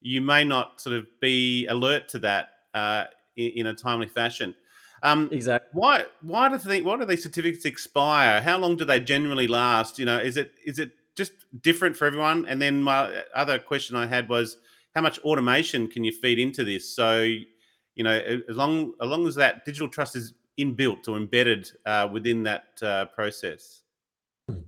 you 0.02 0.22
may 0.22 0.44
not 0.44 0.82
sort 0.82 0.96
of 0.96 1.08
be 1.20 1.68
alert 1.68 2.10
to 2.10 2.20
that 2.20 2.50
uh, 2.74 3.06
in, 3.36 3.52
in, 3.52 3.68
a 3.68 3.74
timely 3.74 4.08
fashion. 4.08 4.56
Um, 5.04 5.30
exactly. 5.32 5.70
Why? 5.74 6.06
Why 6.22 6.50
do 6.50 6.58
they? 6.58 6.82
Why 6.82 6.98
do 6.98 7.06
these 7.06 7.24
certificates 7.24 7.66
expire? 7.66 8.42
How 8.42 8.58
long 8.58 8.76
do 8.76 8.86
they 8.86 9.00
generally 9.00 9.48
last? 9.48 9.98
You 9.98 10.06
know, 10.06 10.18
is 10.18 10.38
it 10.38 10.52
is 10.66 10.80
it 10.80 10.92
just 11.16 11.34
different 11.62 11.96
for 11.98 12.06
everyone? 12.06 12.46
And 12.48 12.62
then 12.62 12.84
my 12.84 13.24
other 13.34 13.60
question 13.60 13.96
I 13.96 14.06
had 14.06 14.30
was, 14.30 14.58
how 14.96 15.02
much 15.02 15.20
automation 15.20 15.88
can 15.88 16.04
you 16.04 16.12
feed 16.12 16.40
into 16.40 16.64
this? 16.64 16.88
So, 16.88 17.22
you 17.22 18.04
know, 18.04 18.12
as 18.50 18.56
long 18.56 18.94
as 19.02 19.10
long 19.10 19.28
as 19.28 19.36
that 19.36 19.66
digital 19.66 19.88
trust 19.88 20.16
is 20.16 20.34
inbuilt 20.60 21.08
or 21.08 21.18
embedded 21.18 21.70
uh, 21.86 22.08
within 22.12 22.44
that 22.44 22.66
uh, 22.82 23.06
process. 23.06 23.82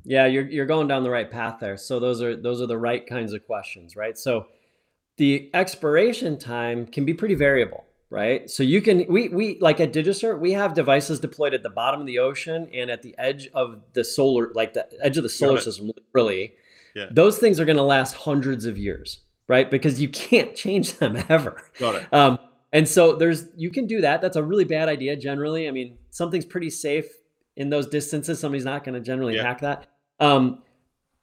Yeah, 0.03 0.27
you're 0.27 0.47
you're 0.47 0.65
going 0.65 0.87
down 0.87 1.03
the 1.03 1.09
right 1.09 1.29
path 1.29 1.57
there. 1.59 1.77
So 1.77 1.99
those 1.99 2.21
are 2.21 2.35
those 2.35 2.61
are 2.61 2.67
the 2.67 2.77
right 2.77 3.05
kinds 3.05 3.33
of 3.33 3.45
questions, 3.45 3.95
right? 3.95 4.17
So 4.17 4.47
the 5.17 5.49
expiration 5.53 6.37
time 6.37 6.85
can 6.85 7.05
be 7.05 7.13
pretty 7.13 7.35
variable, 7.35 7.85
right? 8.09 8.49
So 8.49 8.63
you 8.63 8.81
can 8.81 9.05
we 9.07 9.29
we 9.29 9.59
like 9.59 9.79
at 9.79 9.93
DigiCert, 9.93 10.39
we 10.39 10.51
have 10.53 10.73
devices 10.73 11.19
deployed 11.19 11.53
at 11.53 11.63
the 11.63 11.69
bottom 11.69 12.01
of 12.01 12.07
the 12.07 12.19
ocean 12.19 12.69
and 12.73 12.89
at 12.89 13.01
the 13.01 13.15
edge 13.17 13.49
of 13.53 13.81
the 13.93 14.03
solar, 14.03 14.51
like 14.53 14.73
the 14.73 14.87
edge 15.03 15.17
of 15.17 15.23
the 15.23 15.29
solar 15.29 15.59
system, 15.59 15.91
really. 16.13 16.53
Yeah. 16.95 17.07
Those 17.09 17.39
things 17.39 17.59
are 17.59 17.65
going 17.65 17.77
to 17.77 17.83
last 17.83 18.13
hundreds 18.13 18.65
of 18.65 18.77
years, 18.77 19.21
right? 19.47 19.69
Because 19.69 19.99
you 19.99 20.09
can't 20.09 20.55
change 20.55 20.93
them 20.99 21.23
ever. 21.29 21.61
Got 21.79 21.95
it. 21.95 22.13
Um, 22.13 22.39
and 22.71 22.87
so 22.87 23.15
there's 23.15 23.45
you 23.55 23.69
can 23.69 23.85
do 23.85 24.01
that. 24.01 24.21
That's 24.21 24.35
a 24.35 24.43
really 24.43 24.65
bad 24.65 24.89
idea 24.89 25.15
generally. 25.15 25.67
I 25.67 25.71
mean, 25.71 25.97
something's 26.09 26.45
pretty 26.45 26.71
safe 26.71 27.05
in 27.55 27.69
those 27.69 27.87
distances. 27.87 28.39
Somebody's 28.39 28.65
not 28.65 28.83
going 28.83 28.95
to 28.95 28.99
generally 28.99 29.35
yeah. 29.35 29.43
hack 29.43 29.61
that. 29.61 29.87
Um, 30.19 30.63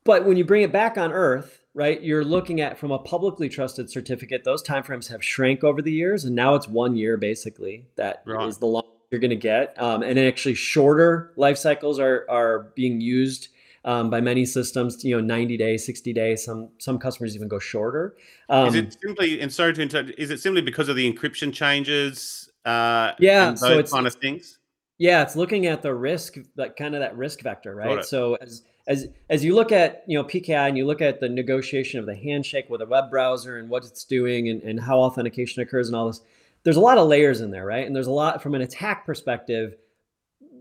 but 0.04 0.24
when 0.24 0.36
you 0.36 0.44
bring 0.44 0.62
it 0.62 0.72
back 0.72 0.96
on 0.96 1.12
Earth, 1.12 1.59
right? 1.74 2.02
You're 2.02 2.24
looking 2.24 2.60
at 2.60 2.78
from 2.78 2.90
a 2.90 2.98
publicly 2.98 3.48
trusted 3.48 3.90
certificate, 3.90 4.44
those 4.44 4.62
timeframes 4.62 5.08
have 5.08 5.24
shrank 5.24 5.64
over 5.64 5.82
the 5.82 5.92
years, 5.92 6.24
and 6.24 6.34
now 6.34 6.54
it's 6.54 6.68
one 6.68 6.96
year 6.96 7.16
basically. 7.16 7.86
That 7.96 8.22
right. 8.26 8.48
is 8.48 8.58
the 8.58 8.66
long 8.66 8.84
you're 9.10 9.20
going 9.20 9.30
to 9.30 9.36
get, 9.36 9.80
um, 9.82 10.02
and 10.02 10.18
actually 10.18 10.54
shorter 10.54 11.32
life 11.36 11.58
cycles 11.58 11.98
are 11.98 12.26
are 12.28 12.72
being 12.74 13.00
used. 13.00 13.48
Um, 13.82 14.10
by 14.10 14.20
many 14.20 14.44
systems, 14.44 15.02
you 15.02 15.16
know, 15.16 15.22
90 15.22 15.56
days, 15.56 15.86
60 15.86 16.12
days. 16.12 16.44
Some 16.44 16.68
some 16.76 16.98
customers 16.98 17.34
even 17.34 17.48
go 17.48 17.58
shorter. 17.58 18.14
Um, 18.50 18.68
is 18.68 18.74
it 18.74 18.98
simply 19.00 19.40
and 19.40 19.50
sorry 19.50 19.72
to 19.72 19.80
interrupt? 19.80 20.10
Is 20.18 20.30
it 20.30 20.38
simply 20.38 20.60
because 20.60 20.90
of 20.90 20.96
the 20.96 21.10
encryption 21.10 21.50
changes? 21.50 22.50
Uh, 22.66 23.12
yeah, 23.18 23.54
so 23.54 23.78
it's 23.78 23.90
kind 23.90 24.06
of 24.06 24.14
things. 24.16 24.58
Yeah, 24.98 25.22
it's 25.22 25.34
looking 25.34 25.64
at 25.64 25.80
the 25.80 25.94
risk, 25.94 26.36
like 26.56 26.76
kind 26.76 26.94
of 26.94 27.00
that 27.00 27.16
risk 27.16 27.40
vector, 27.40 27.74
right? 27.74 28.04
So 28.04 28.34
as 28.34 28.64
as 28.90 29.06
as 29.30 29.44
you 29.44 29.54
look 29.54 29.70
at 29.70 30.02
you 30.08 30.18
know 30.18 30.24
PKI 30.24 30.68
and 30.68 30.76
you 30.76 30.84
look 30.84 31.00
at 31.00 31.20
the 31.20 31.28
negotiation 31.28 32.00
of 32.00 32.06
the 32.06 32.14
handshake 32.14 32.68
with 32.68 32.82
a 32.82 32.86
web 32.86 33.08
browser 33.08 33.56
and 33.56 33.70
what 33.70 33.84
it's 33.84 34.04
doing 34.04 34.48
and, 34.48 34.60
and 34.62 34.80
how 34.80 34.98
authentication 34.98 35.62
occurs 35.62 35.86
and 35.86 35.96
all 35.96 36.08
this, 36.08 36.20
there's 36.64 36.76
a 36.76 36.80
lot 36.80 36.98
of 36.98 37.06
layers 37.06 37.40
in 37.40 37.52
there, 37.52 37.64
right? 37.64 37.86
And 37.86 37.94
there's 37.94 38.08
a 38.08 38.12
lot 38.12 38.42
from 38.42 38.56
an 38.56 38.62
attack 38.62 39.06
perspective. 39.06 39.76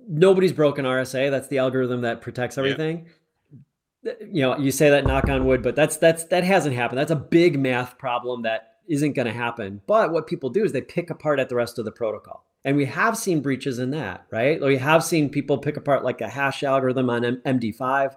Nobody's 0.08 0.54
broken 0.54 0.86
RSA. 0.86 1.32
That's 1.32 1.48
the 1.48 1.58
algorithm 1.58 2.02
that 2.02 2.22
protects 2.22 2.58
everything. 2.58 3.08
Yeah. 4.04 4.14
You 4.22 4.42
know, 4.44 4.58
you 4.58 4.72
say 4.72 4.92
that 4.92 5.06
knock 5.06 5.28
on 5.28 5.46
wood, 5.46 5.64
but 5.64 5.76
that's 5.76 5.98
that's 5.98 6.26
that 6.26 6.44
hasn't 6.44 6.76
happened. 6.76 7.00
That's 7.00 7.12
a 7.12 7.16
big 7.18 7.60
math 7.60 7.98
problem 7.98 8.44
that 8.44 8.76
isn't 8.88 9.14
going 9.14 9.26
to 9.28 9.34
happen. 9.34 9.82
But 9.88 10.12
what 10.12 10.28
people 10.28 10.52
do 10.52 10.64
is 10.64 10.72
they 10.72 10.82
pick 10.82 11.10
apart 11.10 11.40
at 11.40 11.50
the 11.50 11.56
rest 11.56 11.80
of 11.80 11.86
the 11.86 11.92
protocol, 11.92 12.46
And 12.66 12.76
we 12.76 12.86
have 12.86 13.18
seen 13.18 13.42
breaches 13.42 13.80
in 13.80 13.92
that, 13.92 14.26
right? 14.32 14.62
We 14.62 14.78
have 14.78 15.04
seen 15.04 15.30
people 15.30 15.58
pick 15.58 15.78
apart 15.78 16.04
like 16.04 16.22
a 16.22 16.28
hash 16.28 16.64
algorithm 16.64 17.10
on 17.10 17.22
MD5, 17.22 18.16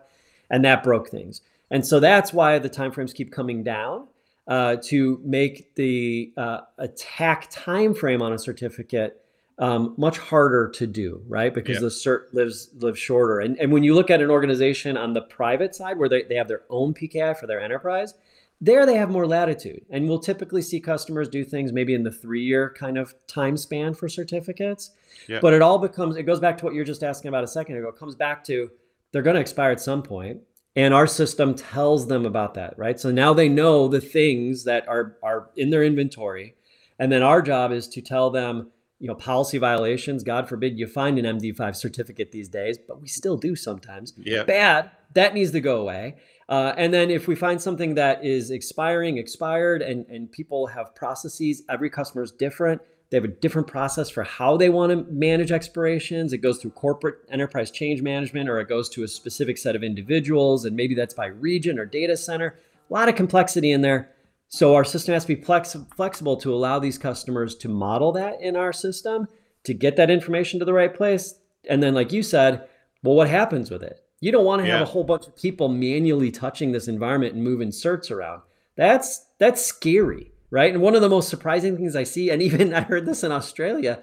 and 0.50 0.64
that 0.64 0.82
broke 0.82 1.08
things. 1.08 1.42
And 1.70 1.86
so 1.86 2.00
that's 2.00 2.32
why 2.32 2.58
the 2.58 2.68
timeframes 2.68 3.14
keep 3.14 3.32
coming 3.32 3.62
down 3.62 4.08
uh, 4.46 4.76
to 4.84 5.20
make 5.24 5.74
the 5.76 6.32
uh, 6.36 6.60
attack 6.78 7.48
time 7.50 7.94
frame 7.94 8.20
on 8.20 8.32
a 8.32 8.38
certificate 8.38 9.22
um, 9.58 9.94
much 9.96 10.18
harder 10.18 10.68
to 10.70 10.86
do, 10.86 11.22
right? 11.28 11.54
Because 11.54 11.80
the 11.80 11.86
cert 11.86 12.32
lives 12.32 12.70
lives 12.78 12.98
shorter. 12.98 13.40
And 13.40 13.56
and 13.58 13.70
when 13.70 13.84
you 13.84 13.94
look 13.94 14.10
at 14.10 14.20
an 14.20 14.30
organization 14.30 14.96
on 14.96 15.12
the 15.12 15.22
private 15.22 15.74
side 15.74 15.98
where 15.98 16.08
they, 16.08 16.22
they 16.24 16.34
have 16.34 16.48
their 16.48 16.62
own 16.68 16.94
PKI 16.94 17.36
for 17.38 17.46
their 17.46 17.60
enterprise, 17.60 18.14
there 18.62 18.86
they 18.86 18.96
have 18.96 19.10
more 19.10 19.26
latitude. 19.26 19.84
And 19.90 20.08
we'll 20.08 20.20
typically 20.20 20.62
see 20.62 20.80
customers 20.80 21.28
do 21.28 21.44
things 21.44 21.72
maybe 21.72 21.94
in 21.94 22.04
the 22.04 22.12
three 22.12 22.44
year 22.44 22.72
kind 22.78 22.96
of 22.96 23.14
time 23.26 23.56
span 23.56 23.92
for 23.92 24.08
certificates. 24.08 24.92
But 25.40 25.52
it 25.52 25.60
all 25.60 25.78
becomes 25.78 26.16
it 26.16 26.22
goes 26.22 26.40
back 26.40 26.56
to 26.58 26.64
what 26.64 26.72
you're 26.72 26.84
just 26.84 27.02
asking 27.02 27.28
about 27.28 27.44
a 27.44 27.48
second 27.48 27.76
ago. 27.76 27.88
It 27.88 27.98
comes 27.98 28.14
back 28.14 28.44
to 28.44 28.70
they're 29.10 29.22
going 29.22 29.34
to 29.34 29.40
expire 29.40 29.72
at 29.72 29.80
some 29.80 30.02
point 30.02 30.40
and 30.76 30.94
our 30.94 31.06
system 31.06 31.54
tells 31.54 32.06
them 32.06 32.24
about 32.24 32.54
that 32.54 32.76
right 32.78 32.98
so 32.98 33.10
now 33.10 33.32
they 33.32 33.48
know 33.48 33.88
the 33.88 34.00
things 34.00 34.64
that 34.64 34.86
are 34.88 35.16
are 35.22 35.50
in 35.56 35.70
their 35.70 35.84
inventory 35.84 36.54
and 36.98 37.10
then 37.10 37.22
our 37.22 37.42
job 37.42 37.72
is 37.72 37.88
to 37.88 38.00
tell 38.00 38.30
them 38.30 38.70
you 39.02 39.08
know 39.08 39.14
policy 39.16 39.58
violations 39.58 40.22
god 40.22 40.48
forbid 40.48 40.78
you 40.78 40.86
find 40.86 41.18
an 41.18 41.38
md5 41.38 41.74
certificate 41.74 42.30
these 42.30 42.48
days 42.48 42.78
but 42.86 43.02
we 43.02 43.08
still 43.08 43.36
do 43.36 43.54
sometimes. 43.56 44.14
Yeah. 44.16 44.44
Bad 44.44 44.92
that 45.14 45.34
needs 45.34 45.50
to 45.50 45.60
go 45.60 45.80
away. 45.82 46.16
Uh, 46.48 46.72
and 46.78 46.94
then 46.94 47.10
if 47.10 47.28
we 47.28 47.34
find 47.34 47.60
something 47.60 47.94
that 47.96 48.24
is 48.24 48.50
expiring 48.50 49.18
expired 49.18 49.82
and 49.82 50.06
and 50.06 50.30
people 50.30 50.68
have 50.68 50.94
processes 50.94 51.62
every 51.68 51.90
customer 51.90 52.22
is 52.22 52.30
different 52.30 52.80
they 53.10 53.18
have 53.18 53.24
a 53.24 53.28
different 53.28 53.68
process 53.68 54.08
for 54.08 54.22
how 54.22 54.56
they 54.56 54.70
want 54.70 54.90
to 54.90 55.12
manage 55.12 55.52
expirations. 55.52 56.32
It 56.32 56.38
goes 56.38 56.56
through 56.56 56.70
corporate 56.70 57.16
enterprise 57.30 57.70
change 57.70 58.00
management 58.00 58.48
or 58.48 58.58
it 58.58 58.70
goes 58.70 58.88
to 58.90 59.02
a 59.02 59.08
specific 59.08 59.58
set 59.58 59.76
of 59.76 59.82
individuals 59.82 60.64
and 60.64 60.74
maybe 60.74 60.94
that's 60.94 61.12
by 61.12 61.26
region 61.26 61.78
or 61.78 61.84
data 61.84 62.16
center. 62.16 62.58
A 62.88 62.92
lot 62.92 63.10
of 63.10 63.14
complexity 63.14 63.72
in 63.72 63.82
there 63.82 64.12
so 64.54 64.74
our 64.74 64.84
system 64.84 65.14
has 65.14 65.24
to 65.24 65.34
be 65.34 65.42
flex- 65.42 65.74
flexible 65.96 66.36
to 66.36 66.52
allow 66.54 66.78
these 66.78 66.98
customers 66.98 67.54
to 67.56 67.68
model 67.68 68.12
that 68.12 68.40
in 68.42 68.54
our 68.54 68.72
system 68.72 69.26
to 69.64 69.72
get 69.72 69.96
that 69.96 70.10
information 70.10 70.58
to 70.58 70.66
the 70.66 70.72
right 70.74 70.92
place. 70.94 71.34
And 71.70 71.82
then, 71.82 71.94
like 71.94 72.12
you 72.12 72.22
said, 72.22 72.68
well, 73.02 73.14
what 73.14 73.30
happens 73.30 73.70
with 73.70 73.82
it? 73.82 74.00
You 74.20 74.30
don't 74.30 74.44
want 74.44 74.60
to 74.60 74.70
have 74.70 74.80
Yeah. 74.80 74.82
a 74.82 74.86
whole 74.90 75.04
bunch 75.04 75.26
of 75.26 75.34
people 75.36 75.68
manually 75.68 76.30
touching 76.30 76.70
this 76.70 76.86
environment 76.86 77.34
and 77.34 77.42
moving 77.42 77.70
certs 77.70 78.10
around. 78.10 78.42
That's 78.76 79.24
that's 79.38 79.64
scary, 79.64 80.32
right? 80.50 80.72
And 80.72 80.82
one 80.82 80.94
of 80.94 81.00
the 81.00 81.08
most 81.08 81.28
surprising 81.30 81.76
things 81.76 81.96
I 81.96 82.04
see, 82.04 82.28
and 82.30 82.42
even 82.48 82.74
I 82.74 82.82
heard 82.82 83.06
this 83.06 83.24
in 83.24 83.32
Australia, 83.32 84.02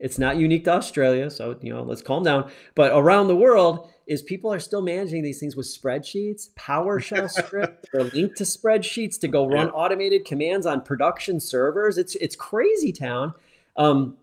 it's 0.00 0.18
not 0.18 0.36
unique 0.38 0.64
to 0.64 0.72
Australia, 0.72 1.30
so 1.30 1.56
you 1.62 1.72
know, 1.72 1.82
let's 1.84 2.02
calm 2.02 2.24
down. 2.24 2.50
But 2.74 2.90
around 2.92 3.28
the 3.28 3.36
world, 3.36 3.90
is 4.06 4.22
people 4.22 4.52
are 4.52 4.60
still 4.60 4.82
managing 4.82 5.22
these 5.22 5.38
things 5.40 5.56
with 5.56 5.66
spreadsheets, 5.66 6.50
PowerShell 6.54 7.30
scripts, 7.44 7.88
or 7.94 8.04
linked 8.04 8.36
to 8.36 8.44
spreadsheets 8.44 9.18
to 9.20 9.28
go 9.28 9.46
run 9.46 9.66
Yeah. 9.66 9.72
automated 9.72 10.24
commands 10.24 10.66
on 10.66 10.80
production 10.82 11.40
servers. 11.40 11.98
It's 11.98 12.14
it's 12.16 12.36
crazy 12.36 12.92
town. 12.92 13.34
Um, 13.76 14.16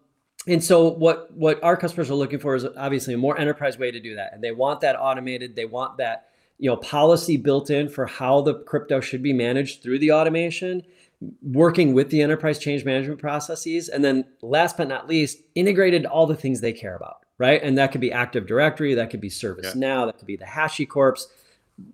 and 0.48 0.64
so 0.64 0.90
what 0.90 1.32
what 1.34 1.64
our 1.64 1.78
customers 1.78 2.10
are 2.10 2.16
looking 2.16 2.40
for 2.40 2.56
is 2.56 2.66
obviously 2.78 3.14
a 3.14 3.18
more 3.18 3.38
enterprise 3.38 3.78
way 3.78 3.92
to 3.92 4.00
do 4.00 4.16
that, 4.16 4.34
and 4.34 4.44
they 4.44 4.52
want 4.52 4.82
that 4.82 4.96
automated. 5.00 5.56
They 5.56 5.66
want 5.66 5.98
that 5.98 6.30
you 6.58 6.70
know 6.70 6.78
policy 6.78 7.38
built 7.38 7.70
in 7.70 7.90
for 7.90 8.06
how 8.06 8.42
the 8.42 8.54
crypto 8.54 9.02
should 9.02 9.24
be 9.24 9.34
managed 9.34 9.82
through 9.82 10.00
the 10.00 10.12
automation 10.12 10.84
working 11.44 11.94
with 11.94 12.10
the 12.10 12.22
enterprise 12.22 12.58
change 12.58 12.84
management 12.86 13.20
processes 13.20 13.90
and 13.90 14.04
then 14.04 14.24
last 14.42 14.76
but 14.78 14.88
not 14.88 15.08
least 15.08 15.40
integrated 15.56 16.06
all 16.06 16.26
the 16.26 16.36
things 16.36 16.62
they 16.62 16.74
care 16.74 16.96
about 16.96 17.21
right? 17.42 17.62
And 17.64 17.76
that 17.80 17.92
could 17.92 18.02
be 18.02 18.12
active 18.12 18.46
directory 18.46 18.94
that 18.94 19.10
could 19.10 19.20
be 19.20 19.30
ServiceNow 19.30 20.06
that 20.06 20.20
could 20.20 20.28
be 20.28 20.36
the 20.36 20.46
HashiCorps 20.46 21.26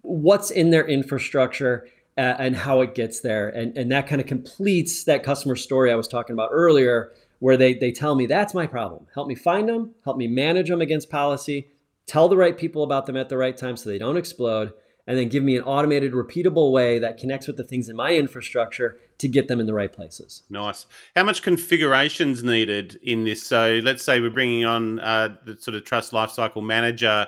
what's 0.01 0.51
in 0.51 0.69
their 0.69 0.85
infrastructure 0.85 1.87
uh, 2.17 2.35
and 2.39 2.53
how 2.53 2.81
it 2.81 2.93
gets 2.93 3.21
there. 3.21 3.47
And 3.49 3.77
and 3.77 3.89
that 3.93 4.07
kind 4.07 4.19
of 4.19 4.27
completes 4.27 5.05
that 5.05 5.23
customer 5.23 5.55
story 5.55 5.91
i 5.91 5.95
was 5.95 6.09
talking 6.09 6.33
about 6.33 6.49
earlier 6.51 7.13
where 7.39 7.55
they 7.55 7.73
they 7.73 7.93
tell 7.93 8.13
me 8.13 8.25
that's 8.25 8.53
my 8.53 8.67
problem. 8.67 9.07
Help 9.13 9.29
me 9.29 9.35
find 9.35 9.69
them 9.69 9.95
help 10.03 10.17
me 10.17 10.27
manage 10.27 10.67
them 10.67 10.81
against 10.81 11.09
policy 11.09 11.69
tell 12.07 12.27
the 12.27 12.37
right 12.37 12.57
people 12.57 12.83
about 12.83 13.05
them 13.05 13.17
at 13.17 13.29
the 13.29 13.37
right 13.37 13.57
time 13.57 13.77
so 13.77 13.89
they 13.89 13.97
don't 13.97 14.17
explode 14.17 14.73
and 15.07 15.17
then 15.17 15.29
give 15.29 15.43
me 15.43 15.55
an 15.57 15.63
automated 15.63 16.11
repeatable 16.11 16.71
way 16.71 16.99
that 16.99 17.17
connects 17.17 17.47
with 17.47 17.57
the 17.57 17.63
things 17.63 17.89
in 17.89 17.95
my 17.95 18.13
infrastructure 18.13 18.99
to 19.17 19.27
get 19.27 19.47
them 19.47 19.59
in 19.59 19.65
the 19.65 19.73
right 19.73 19.91
places 19.91 20.43
Nice. 20.49 20.85
How 21.15 21.23
much 21.23 21.41
configuration's 21.41 22.43
needed 22.43 22.99
in 23.03 23.23
this? 23.23 23.43
So 23.43 23.79
let's 23.83 24.03
say 24.03 24.19
we're 24.19 24.29
bringing 24.29 24.65
on 24.65 24.99
uh, 24.99 25.35
the 25.45 25.57
sort 25.57 25.75
of 25.75 25.83
trust 25.85 26.11
lifecycle 26.11 26.63
manager. 26.63 27.27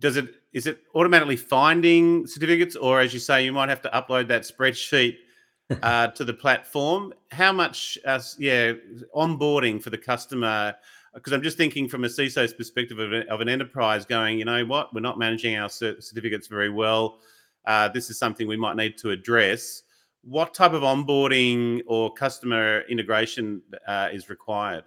Does 0.00 0.16
it 0.16 0.34
is 0.52 0.66
it 0.68 0.78
automatically 0.94 1.36
finding 1.36 2.26
certificates, 2.26 2.76
or 2.76 3.00
as 3.00 3.12
you 3.12 3.20
say, 3.20 3.44
you 3.44 3.52
might 3.52 3.68
have 3.68 3.82
to 3.82 3.90
upload 3.90 4.28
that 4.28 4.42
spreadsheet 4.42 5.16
uh, 5.82 6.08
to 6.08 6.24
the 6.24 6.32
platform? 6.32 7.12
How 7.32 7.52
much, 7.52 7.98
uh, 8.06 8.20
yeah, 8.38 8.72
onboarding 9.14 9.82
for 9.82 9.90
the 9.90 9.98
customer? 9.98 10.76
Because 11.14 11.32
I'm 11.32 11.42
just 11.42 11.56
thinking 11.56 11.88
from 11.88 12.04
a 12.04 12.08
CISO's 12.08 12.52
perspective 12.52 12.98
of, 12.98 13.12
a- 13.12 13.28
of 13.30 13.40
an 13.40 13.48
enterprise, 13.48 14.04
going, 14.04 14.38
you 14.38 14.44
know 14.44 14.64
what, 14.64 14.92
we're 14.92 15.00
not 15.00 15.18
managing 15.18 15.56
our 15.56 15.68
cer- 15.68 16.00
certificates 16.00 16.48
very 16.48 16.70
well. 16.70 17.20
Uh, 17.64 17.88
this 17.88 18.10
is 18.10 18.18
something 18.18 18.46
we 18.48 18.56
might 18.56 18.76
need 18.76 18.98
to 18.98 19.10
address 19.10 19.84
what 20.24 20.54
type 20.54 20.72
of 20.72 20.82
onboarding 20.82 21.82
or 21.86 22.12
customer 22.12 22.82
integration 22.88 23.62
uh, 23.86 24.08
is 24.12 24.28
required? 24.28 24.84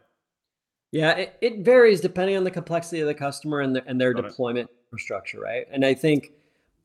Yeah, 0.92 1.12
it, 1.12 1.38
it 1.42 1.60
varies 1.60 2.02
depending 2.02 2.38
on 2.38 2.44
the 2.44 2.52
complexity 2.52 3.02
of 3.02 3.08
the 3.08 3.14
customer 3.14 3.62
and, 3.62 3.76
the, 3.76 3.86
and 3.88 4.00
their 4.00 4.14
Got 4.14 4.26
it. 4.26 4.30
deployment 4.30 4.70
infrastructure, 4.86 5.40
right? 5.40 5.68
And 5.72 5.86
I 5.86 5.94
think, 5.94 6.32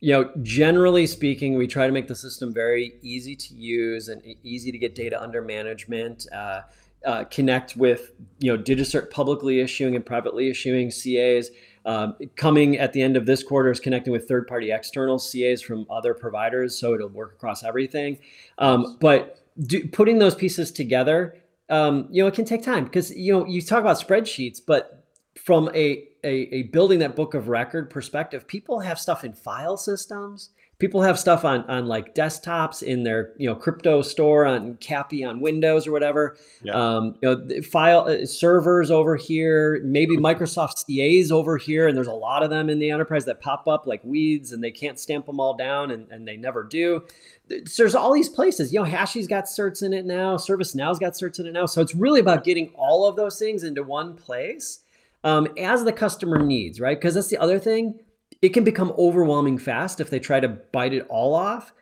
you 0.01 0.13
know, 0.13 0.31
generally 0.43 1.07
speaking, 1.07 1.57
we 1.57 1.67
try 1.67 1.87
to 1.87 1.93
make 1.93 2.09
the 2.09 2.17
system 2.17 2.53
very 2.53 2.95
easy 3.01 3.37
to 3.37 3.55
use 3.55 4.09
and 4.09 4.23
easy 4.43 4.73
to 4.73 4.79
get 4.79 4.95
data 4.95 5.21
under 5.21 5.41
management. 5.41 6.27
Uh, 6.33 6.63
uh, 7.05 7.25
connect 7.25 7.77
with 7.77 8.13
you 8.39 8.55
know 8.55 8.63
DigiCert 8.63 9.11
publicly 9.11 9.61
issuing 9.61 9.97
and 9.97 10.05
privately 10.05 10.51
issuing 10.51 10.91
CAs. 10.91 11.51
Um, 11.85 12.15
coming 12.37 12.79
at 12.79 12.93
the 12.93 13.03
end 13.03 13.17
of 13.17 13.27
this 13.27 13.43
quarter 13.43 13.69
is 13.69 13.81
connecting 13.81 14.13
with 14.13 14.29
third-party 14.29 14.71
external 14.71 15.19
CAs 15.19 15.61
from 15.61 15.85
other 15.91 16.15
providers, 16.15 16.79
so 16.79 16.95
it'll 16.95 17.09
work 17.09 17.33
across 17.33 17.65
everything. 17.65 18.19
Um, 18.59 18.99
but 19.01 19.43
do, 19.67 19.89
putting 19.89 20.21
those 20.21 20.37
pieces 20.37 20.71
together, 20.71 21.37
um, 21.71 22.07
you 22.11 22.23
know, 22.23 22.29
it 22.29 22.35
can 22.35 22.45
take 22.45 22.63
time 22.63 22.85
because 22.85 23.11
you 23.11 23.33
know 23.33 23.47
you 23.47 23.61
talk 23.61 23.81
about 23.81 23.99
spreadsheets, 23.99 24.61
but 24.65 25.05
from 25.43 25.69
a, 25.75 26.09
a 26.25 26.55
a 26.55 26.63
building 26.65 26.99
that 27.01 27.17
book 27.17 27.35
of 27.35 27.49
record 27.49 27.91
perspective, 27.91 28.47
people 28.47 28.79
have 28.81 28.99
stuff 28.99 29.25
in 29.25 29.33
file 29.33 29.77
systems. 29.77 30.51
People 30.83 31.01
have 31.01 31.17
stuff 31.17 31.45
on 31.45 31.63
on 31.67 31.87
like 31.87 32.13
desktops 32.13 32.83
in 32.83 33.05
their 33.05 33.35
you 33.37 33.49
know 33.49 33.55
crypto 33.55 34.03
store 34.03 34.45
on 34.45 34.75
CAPI 34.79 35.25
on 35.29 35.39
Windows 35.39 35.87
or 35.87 35.93
whatever. 35.93 36.37
Yeah. 36.61 36.73
Um, 36.73 37.15
you 37.23 37.29
know, 37.29 37.63
file 37.63 38.01
uh, 38.01 38.27
servers 38.27 38.91
over 38.91 39.15
here, 39.15 39.81
maybe 39.85 40.17
Microsoft 40.17 40.85
CAs 40.89 41.31
over 41.31 41.57
here, 41.57 41.87
and 41.87 41.97
there's 41.97 42.09
a 42.09 42.13
lot 42.13 42.43
of 42.43 42.51
them 42.51 42.69
in 42.69 42.81
the 42.81 42.91
enterprise 42.91 43.25
that 43.27 43.41
pop 43.41 43.69
up 43.69 43.87
like 43.87 44.03
weeds, 44.03 44.51
and 44.51 44.61
they 44.61 44.73
can't 44.73 44.99
stamp 44.99 45.27
them 45.27 45.39
all 45.39 45.55
down, 45.57 45.93
and, 45.93 46.11
and 46.11 46.27
they 46.27 46.37
never 46.37 46.65
do. 46.65 47.05
There's 47.47 47.77
there's 47.77 47.95
all 47.95 48.13
these 48.13 48.29
places. 48.29 48.73
You 48.73 48.81
know, 48.81 48.85
Hashi's 48.85 49.29
got 49.29 49.45
certs 49.45 49.85
in 49.85 49.93
it 49.93 50.05
now. 50.05 50.37
ServiceNow's 50.37 50.99
got 50.99 51.13
certs 51.13 51.39
in 51.39 51.47
it 51.47 51.53
now. 51.53 51.67
So 51.67 51.81
it's 51.81 51.95
really 51.95 52.19
about 52.19 52.43
getting 52.43 52.73
all 52.75 53.07
of 53.07 53.15
those 53.15 53.39
things 53.39 53.63
into 53.63 53.85
one 53.85 54.17
place 54.17 54.81
um, 55.23 55.47
as 55.57 55.85
the 55.85 55.93
customer 55.93 56.41
needs, 56.41 56.81
right? 56.81 56.99
Because 56.99 57.15
that's 57.15 57.29
the 57.29 57.39
other 57.39 57.61
thing. 57.61 58.01
It 58.43 58.51
can 58.51 58.65
become 58.65 58.93
overwhelming 58.99 59.57
fast 59.57 60.01
if 60.01 60.11
they 60.11 60.19
try 60.19 60.41
to 60.41 60.49
bite 60.49 60.93
it 60.93 61.07
all 61.09 61.35
off. 61.35 61.73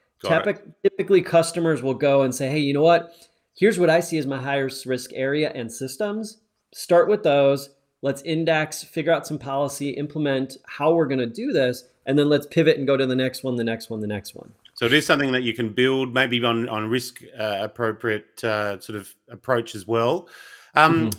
Typic- 0.45 0.63
Typically, 0.83 1.23
customers 1.23 1.83
will 1.83 1.95
go 1.95 2.23
and 2.23 2.35
say, 2.35 2.49
"Hey, 2.51 2.59
you 2.59 2.75
know 2.75 2.83
what? 2.83 3.13
Here's 3.57 3.79
what 3.79 3.89
I 3.91 4.01
see 4.01 4.19
as 4.19 4.27
my 4.27 4.41
highest 4.41 4.85
risk 4.87 5.11
area 5.15 5.51
and 5.55 5.73
systems. 5.73 6.39
Start 6.73 7.09
with 7.09 7.23
those. 7.23 7.71
Let's 8.03 8.23
index, 8.23 8.83
figure 8.85 9.13
out 9.13 9.27
some 9.27 9.39
policy, 9.39 9.91
implement 9.91 10.59
how 10.67 10.93
we're 10.95 11.07
going 11.07 11.19
to 11.21 11.27
do 11.27 11.53
this, 11.53 11.85
and 12.07 12.19
then 12.19 12.29
let's 12.29 12.47
pivot 12.47 12.79
and 12.79 12.87
go 12.87 12.97
to 12.97 13.05
the 13.07 13.17
next 13.17 13.43
one, 13.45 13.57
the 13.57 13.65
next 13.65 13.89
one, 13.91 14.01
the 14.01 14.07
next 14.07 14.35
one." 14.35 14.53
So 14.75 14.87
it 14.87 14.93
is 14.93 15.05
something 15.05 15.33
that 15.33 15.43
you 15.43 15.53
can 15.55 15.71
build, 15.71 16.13
maybe 16.15 16.43
on 16.45 16.69
on 16.69 16.89
risk 16.89 17.23
uh, 17.39 17.59
appropriate 17.61 18.43
uh, 18.45 18.79
sort 18.81 18.99
of 18.99 19.15
approach 19.29 19.75
as 19.75 19.87
well. 19.87 20.29
Um, 20.75 21.11
Mhm. 21.11 21.15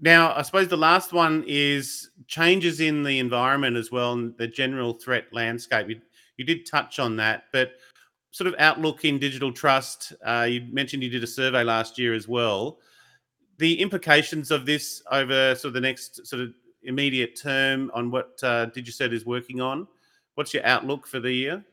Now, 0.00 0.34
I 0.34 0.42
suppose 0.42 0.68
the 0.68 0.76
last 0.76 1.12
one 1.12 1.44
is 1.46 2.10
changes 2.26 2.80
in 2.80 3.02
the 3.02 3.18
environment 3.18 3.76
as 3.76 3.90
well, 3.90 4.12
and 4.12 4.36
the 4.36 4.46
general 4.46 4.92
threat 4.92 5.24
landscape. 5.32 5.88
You, 5.88 6.00
you 6.36 6.44
did 6.44 6.66
touch 6.66 6.98
on 6.98 7.16
that, 7.16 7.44
but 7.52 7.72
sort 8.30 8.46
of 8.46 8.54
outlook 8.58 9.04
in 9.04 9.18
digital 9.18 9.52
trust. 9.52 10.12
Uh, 10.24 10.46
you 10.48 10.62
mentioned 10.70 11.02
you 11.02 11.10
did 11.10 11.24
a 11.24 11.28
survey 11.28 11.64
last 11.64 11.98
year 11.98 12.14
as 12.14 12.28
well. 12.28 12.78
The 13.58 13.80
implications 13.80 14.52
of 14.52 14.66
this 14.66 15.02
over 15.10 15.54
sort 15.56 15.70
of 15.70 15.74
the 15.74 15.80
next 15.80 16.26
sort 16.26 16.42
of 16.42 16.54
immediate 16.84 17.40
term 17.40 17.90
on 17.92 18.10
what 18.10 18.38
uh, 18.42 18.66
DigiCert 18.66 19.12
is 19.12 19.26
working 19.26 19.60
on. 19.60 19.88
What's 20.36 20.54
your 20.54 20.64
outlook 20.64 21.08
for 21.08 21.18
the 21.18 21.32
year? 21.32 21.64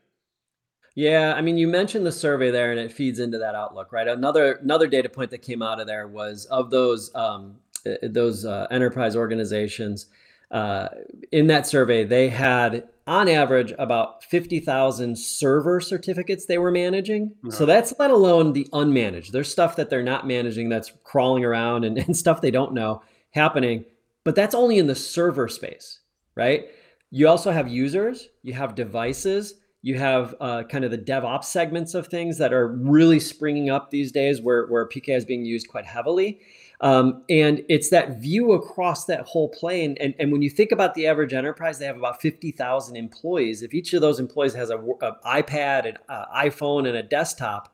Yeah, 0.96 1.34
I 1.36 1.42
mean, 1.42 1.58
you 1.58 1.68
mentioned 1.68 2.06
the 2.06 2.10
survey 2.10 2.50
there, 2.50 2.70
and 2.70 2.80
it 2.80 2.90
feeds 2.90 3.20
into 3.20 3.36
that 3.38 3.54
outlook, 3.54 3.92
right? 3.92 4.08
Another 4.08 4.54
another 4.54 4.86
data 4.86 5.10
point 5.10 5.30
that 5.30 5.42
came 5.42 5.60
out 5.60 5.78
of 5.78 5.86
there 5.86 6.08
was 6.08 6.46
of 6.46 6.70
those 6.70 7.14
um, 7.14 7.56
those 8.02 8.44
uh, 8.44 8.66
enterprise 8.70 9.16
organizations, 9.16 10.06
uh, 10.50 10.88
in 11.32 11.46
that 11.48 11.66
survey, 11.66 12.04
they 12.04 12.28
had 12.28 12.88
on 13.06 13.28
average 13.28 13.72
about 13.78 14.24
50,000 14.24 15.16
server 15.16 15.80
certificates 15.80 16.46
they 16.46 16.58
were 16.58 16.70
managing. 16.70 17.32
So 17.50 17.66
that's 17.66 17.94
let 17.98 18.10
alone 18.10 18.52
the 18.52 18.68
unmanaged. 18.72 19.30
There's 19.30 19.50
stuff 19.50 19.76
that 19.76 19.90
they're 19.90 20.02
not 20.02 20.26
managing 20.26 20.68
that's 20.68 20.92
crawling 21.04 21.44
around 21.44 21.84
and, 21.84 21.98
and 22.06 22.16
stuff 22.16 22.40
they 22.40 22.50
don't 22.50 22.74
know 22.74 23.02
happening, 23.30 23.84
but 24.24 24.34
that's 24.34 24.54
only 24.54 24.78
in 24.78 24.86
the 24.86 24.94
server 24.94 25.48
space, 25.48 26.00
right? 26.34 26.66
You 27.10 27.28
also 27.28 27.52
have 27.52 27.68
users, 27.68 28.28
you 28.42 28.52
have 28.54 28.74
devices, 28.74 29.54
you 29.82 29.96
have 29.96 30.34
uh, 30.40 30.64
kind 30.64 30.84
of 30.84 30.90
the 30.90 30.98
DevOps 30.98 31.44
segments 31.44 31.94
of 31.94 32.08
things 32.08 32.38
that 32.38 32.52
are 32.52 32.68
really 32.68 33.20
springing 33.20 33.70
up 33.70 33.90
these 33.90 34.10
days 34.10 34.40
where, 34.40 34.66
where 34.66 34.88
PKI 34.88 35.16
is 35.16 35.24
being 35.24 35.44
used 35.44 35.68
quite 35.68 35.86
heavily. 35.86 36.40
Um, 36.80 37.22
and 37.30 37.64
it's 37.68 37.88
that 37.90 38.18
view 38.18 38.52
across 38.52 39.06
that 39.06 39.22
whole 39.22 39.48
plane. 39.48 39.96
And, 39.98 40.14
and 40.18 40.30
when 40.30 40.42
you 40.42 40.50
think 40.50 40.72
about 40.72 40.94
the 40.94 41.06
average 41.06 41.32
enterprise, 41.32 41.78
they 41.78 41.86
have 41.86 41.96
about 41.96 42.20
50,000 42.20 42.96
employees. 42.96 43.62
If 43.62 43.72
each 43.72 43.94
of 43.94 44.02
those 44.02 44.20
employees 44.20 44.54
has 44.54 44.70
a, 44.70 44.76
a 44.78 45.16
iPad, 45.24 45.88
an 45.88 45.98
uh, 46.08 46.26
iPhone, 46.36 46.86
and 46.86 46.96
a 46.96 47.02
desktop, 47.02 47.72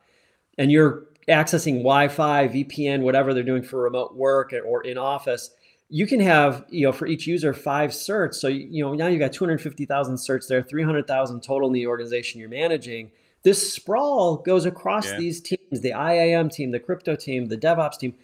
and 0.57 0.71
you're 0.71 1.05
accessing 1.27 1.77
Wi-Fi, 1.77 2.47
VPN, 2.47 3.01
whatever 3.01 3.33
they're 3.33 3.43
doing 3.43 3.63
for 3.63 3.81
remote 3.81 4.15
work 4.15 4.53
or 4.65 4.83
in 4.83 4.97
office, 4.97 5.51
you 5.89 6.07
can 6.07 6.19
have, 6.19 6.65
you 6.69 6.85
know, 6.85 6.91
for 6.91 7.05
each 7.05 7.27
user 7.27 7.53
five 7.53 7.91
certs. 7.91 8.35
So, 8.35 8.47
you 8.47 8.83
know, 8.83 8.93
now 8.93 9.07
you've 9.07 9.19
got 9.19 9.33
250,000 9.33 10.15
certs 10.15 10.47
there, 10.47 10.63
300,000 10.63 11.43
total 11.43 11.67
in 11.67 11.73
the 11.73 11.87
organization 11.87 12.39
you're 12.39 12.49
managing. 12.49 13.11
This 13.43 13.73
sprawl 13.73 14.37
goes 14.37 14.65
across 14.65 15.05
yeah. 15.05 15.17
these 15.17 15.41
teams, 15.41 15.81
the 15.81 15.91
IAM 15.91 16.49
team, 16.49 16.71
the 16.71 16.79
crypto 16.79 17.15
team, 17.15 17.47
the 17.47 17.57
DevOps 17.57 17.99
team 17.99 18.15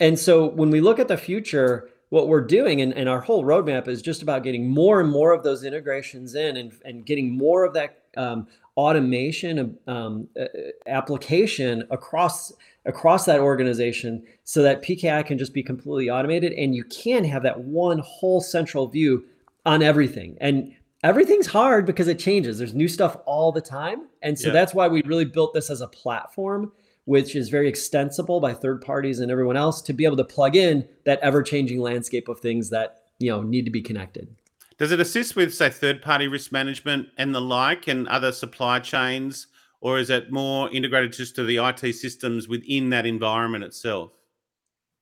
and 0.00 0.18
so 0.18 0.46
when 0.46 0.70
we 0.70 0.80
look 0.80 0.98
at 0.98 1.08
the 1.08 1.16
future, 1.16 1.90
what 2.08 2.26
we're 2.26 2.40
doing 2.40 2.80
and, 2.80 2.92
and 2.94 3.08
our 3.08 3.20
whole 3.20 3.44
roadmap 3.44 3.86
is 3.86 4.02
just 4.02 4.22
about 4.22 4.42
getting 4.42 4.68
more 4.68 5.00
and 5.00 5.10
more 5.10 5.32
of 5.32 5.42
those 5.42 5.64
integrations 5.64 6.34
in 6.34 6.56
and, 6.56 6.72
and 6.84 7.06
getting 7.06 7.36
more 7.36 7.64
of 7.64 7.72
that 7.74 8.02
um, 8.16 8.48
automation 8.76 9.78
um, 9.86 10.28
uh, 10.40 10.44
application 10.86 11.84
across 11.90 12.52
across 12.86 13.26
that 13.26 13.40
organization 13.40 14.22
so 14.44 14.62
that 14.62 14.82
PKI 14.82 15.24
can 15.26 15.36
just 15.36 15.52
be 15.52 15.62
completely 15.62 16.08
automated 16.08 16.52
and 16.54 16.74
you 16.74 16.82
can 16.84 17.22
have 17.24 17.42
that 17.42 17.60
one 17.60 17.98
whole 17.98 18.40
central 18.40 18.88
view 18.88 19.22
on 19.66 19.82
everything. 19.82 20.38
And 20.40 20.74
everything's 21.04 21.46
hard 21.46 21.84
because 21.84 22.08
it 22.08 22.18
changes. 22.18 22.58
There's 22.58 22.72
new 22.72 22.88
stuff 22.88 23.18
all 23.26 23.52
the 23.52 23.60
time. 23.60 24.06
And 24.22 24.38
so 24.38 24.46
yeah. 24.46 24.54
that's 24.54 24.72
why 24.72 24.88
we 24.88 25.02
really 25.02 25.26
built 25.26 25.52
this 25.52 25.68
as 25.68 25.82
a 25.82 25.88
platform 25.88 26.72
which 27.10 27.34
is 27.34 27.48
very 27.48 27.68
extensible 27.68 28.38
by 28.38 28.54
third 28.54 28.80
parties 28.80 29.18
and 29.18 29.32
everyone 29.32 29.56
else 29.56 29.82
to 29.82 29.92
be 29.92 30.04
able 30.04 30.16
to 30.16 30.22
plug 30.22 30.54
in 30.54 30.86
that 31.04 31.18
ever-changing 31.22 31.80
landscape 31.80 32.28
of 32.28 32.38
things 32.38 32.70
that 32.70 33.02
you 33.18 33.28
know 33.28 33.42
need 33.42 33.64
to 33.64 33.70
be 33.72 33.82
connected. 33.82 34.32
Does 34.78 34.92
it 34.92 35.00
assist 35.00 35.34
with 35.34 35.52
say 35.52 35.70
third-party 35.70 36.28
risk 36.28 36.52
management 36.52 37.08
and 37.18 37.34
the 37.34 37.40
like 37.40 37.88
and 37.88 38.06
other 38.06 38.30
supply 38.30 38.78
chains 38.78 39.48
or 39.80 39.98
is 39.98 40.08
it 40.08 40.30
more 40.30 40.70
integrated 40.70 41.12
just 41.12 41.34
to 41.34 41.42
the 41.42 41.56
IT 41.56 41.80
systems 41.96 42.46
within 42.46 42.90
that 42.90 43.06
environment 43.06 43.64
itself? 43.64 44.12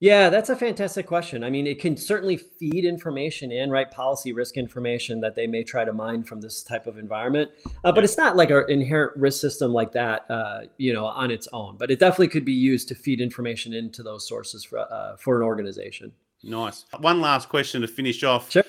Yeah, 0.00 0.28
that's 0.30 0.48
a 0.48 0.54
fantastic 0.54 1.06
question. 1.06 1.42
I 1.42 1.50
mean, 1.50 1.66
it 1.66 1.80
can 1.80 1.96
certainly 1.96 2.36
feed 2.36 2.84
information 2.84 3.50
in, 3.50 3.68
right? 3.68 3.90
Policy 3.90 4.32
risk 4.32 4.56
information 4.56 5.20
that 5.20 5.34
they 5.34 5.48
may 5.48 5.64
try 5.64 5.84
to 5.84 5.92
mine 5.92 6.22
from 6.22 6.40
this 6.40 6.62
type 6.62 6.86
of 6.86 6.98
environment. 6.98 7.50
Uh, 7.82 7.90
but 7.90 8.04
it's 8.04 8.16
not 8.16 8.36
like 8.36 8.50
an 8.50 8.64
inherent 8.68 9.16
risk 9.16 9.40
system 9.40 9.72
like 9.72 9.90
that, 9.92 10.24
uh, 10.30 10.60
you 10.76 10.92
know, 10.92 11.06
on 11.06 11.32
its 11.32 11.48
own. 11.52 11.76
But 11.76 11.90
it 11.90 11.98
definitely 11.98 12.28
could 12.28 12.44
be 12.44 12.52
used 12.52 12.86
to 12.88 12.94
feed 12.94 13.20
information 13.20 13.74
into 13.74 14.04
those 14.04 14.28
sources 14.28 14.62
for 14.62 14.78
uh, 14.78 15.16
for 15.16 15.36
an 15.36 15.42
organization. 15.42 16.12
Nice. 16.44 16.84
One 17.00 17.20
last 17.20 17.48
question 17.48 17.80
to 17.80 17.88
finish 17.88 18.22
off. 18.22 18.52
Sure. 18.52 18.62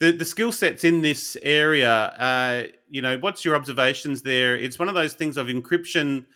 The, 0.00 0.12
the 0.12 0.24
skill 0.24 0.52
sets 0.52 0.84
in 0.84 1.00
this 1.00 1.36
area, 1.42 1.90
uh, 1.92 2.64
you 2.90 3.00
know, 3.00 3.16
what's 3.18 3.42
your 3.42 3.56
observations 3.56 4.20
there? 4.20 4.54
It's 4.54 4.78
one 4.78 4.88
of 4.88 4.94
those 4.94 5.14
things 5.14 5.38
of 5.38 5.46
encryption 5.46 6.26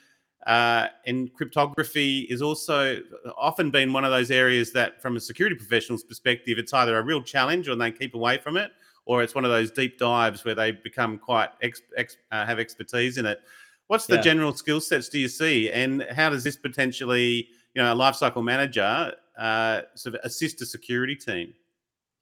uh, 0.49 0.89
and 1.07 1.33
cryptography 1.35 2.21
is 2.31 2.41
also 2.41 3.01
often 3.37 3.71
been 3.71 3.93
one 3.93 4.05
of 4.05 4.11
those 4.11 4.31
areas 4.31 4.73
that, 4.73 5.01
from 5.01 5.15
a 5.15 5.21
security 5.21 5.55
professional's 5.55 6.03
perspective, 6.03 6.59
it's 6.59 6.73
either 6.73 6.99
a 6.99 7.03
real 7.03 7.23
challenge 7.23 7.69
or 7.69 7.77
they 7.77 7.93
keep 7.93 8.15
away 8.15 8.39
from 8.39 8.57
it, 8.57 8.73
or 9.05 9.23
it's 9.23 9.35
one 9.35 9.45
of 9.45 9.51
those 9.51 9.71
deep 9.71 9.99
dives 9.99 10.45
where 10.47 10.55
they 10.55 10.73
become 10.73 11.19
quite 11.19 11.51
ex, 11.63 11.83
ex, 11.97 12.17
uh, 12.33 12.47
have 12.47 12.59
expertise 12.59 13.19
in 13.19 13.27
it. 13.27 13.41
What's 13.89 14.07
the 14.07 14.17
yeah. 14.17 14.23
general 14.23 14.55
skill 14.55 14.81
sets 14.81 15.11
do 15.11 15.19
you 15.19 15.29
see, 15.29 15.71
and 15.71 16.07
how 16.11 16.31
does 16.31 16.45
this 16.45 16.57
potentially, 16.57 17.49
you 17.75 17.83
know, 17.83 17.93
a 17.93 17.97
lifecycle 17.97 18.43
manager 18.43 19.13
uh, 19.39 19.83
sort 19.95 20.15
of 20.15 20.23
assist 20.25 20.63
a 20.63 20.67
security 20.67 21.15
team? 21.15 21.53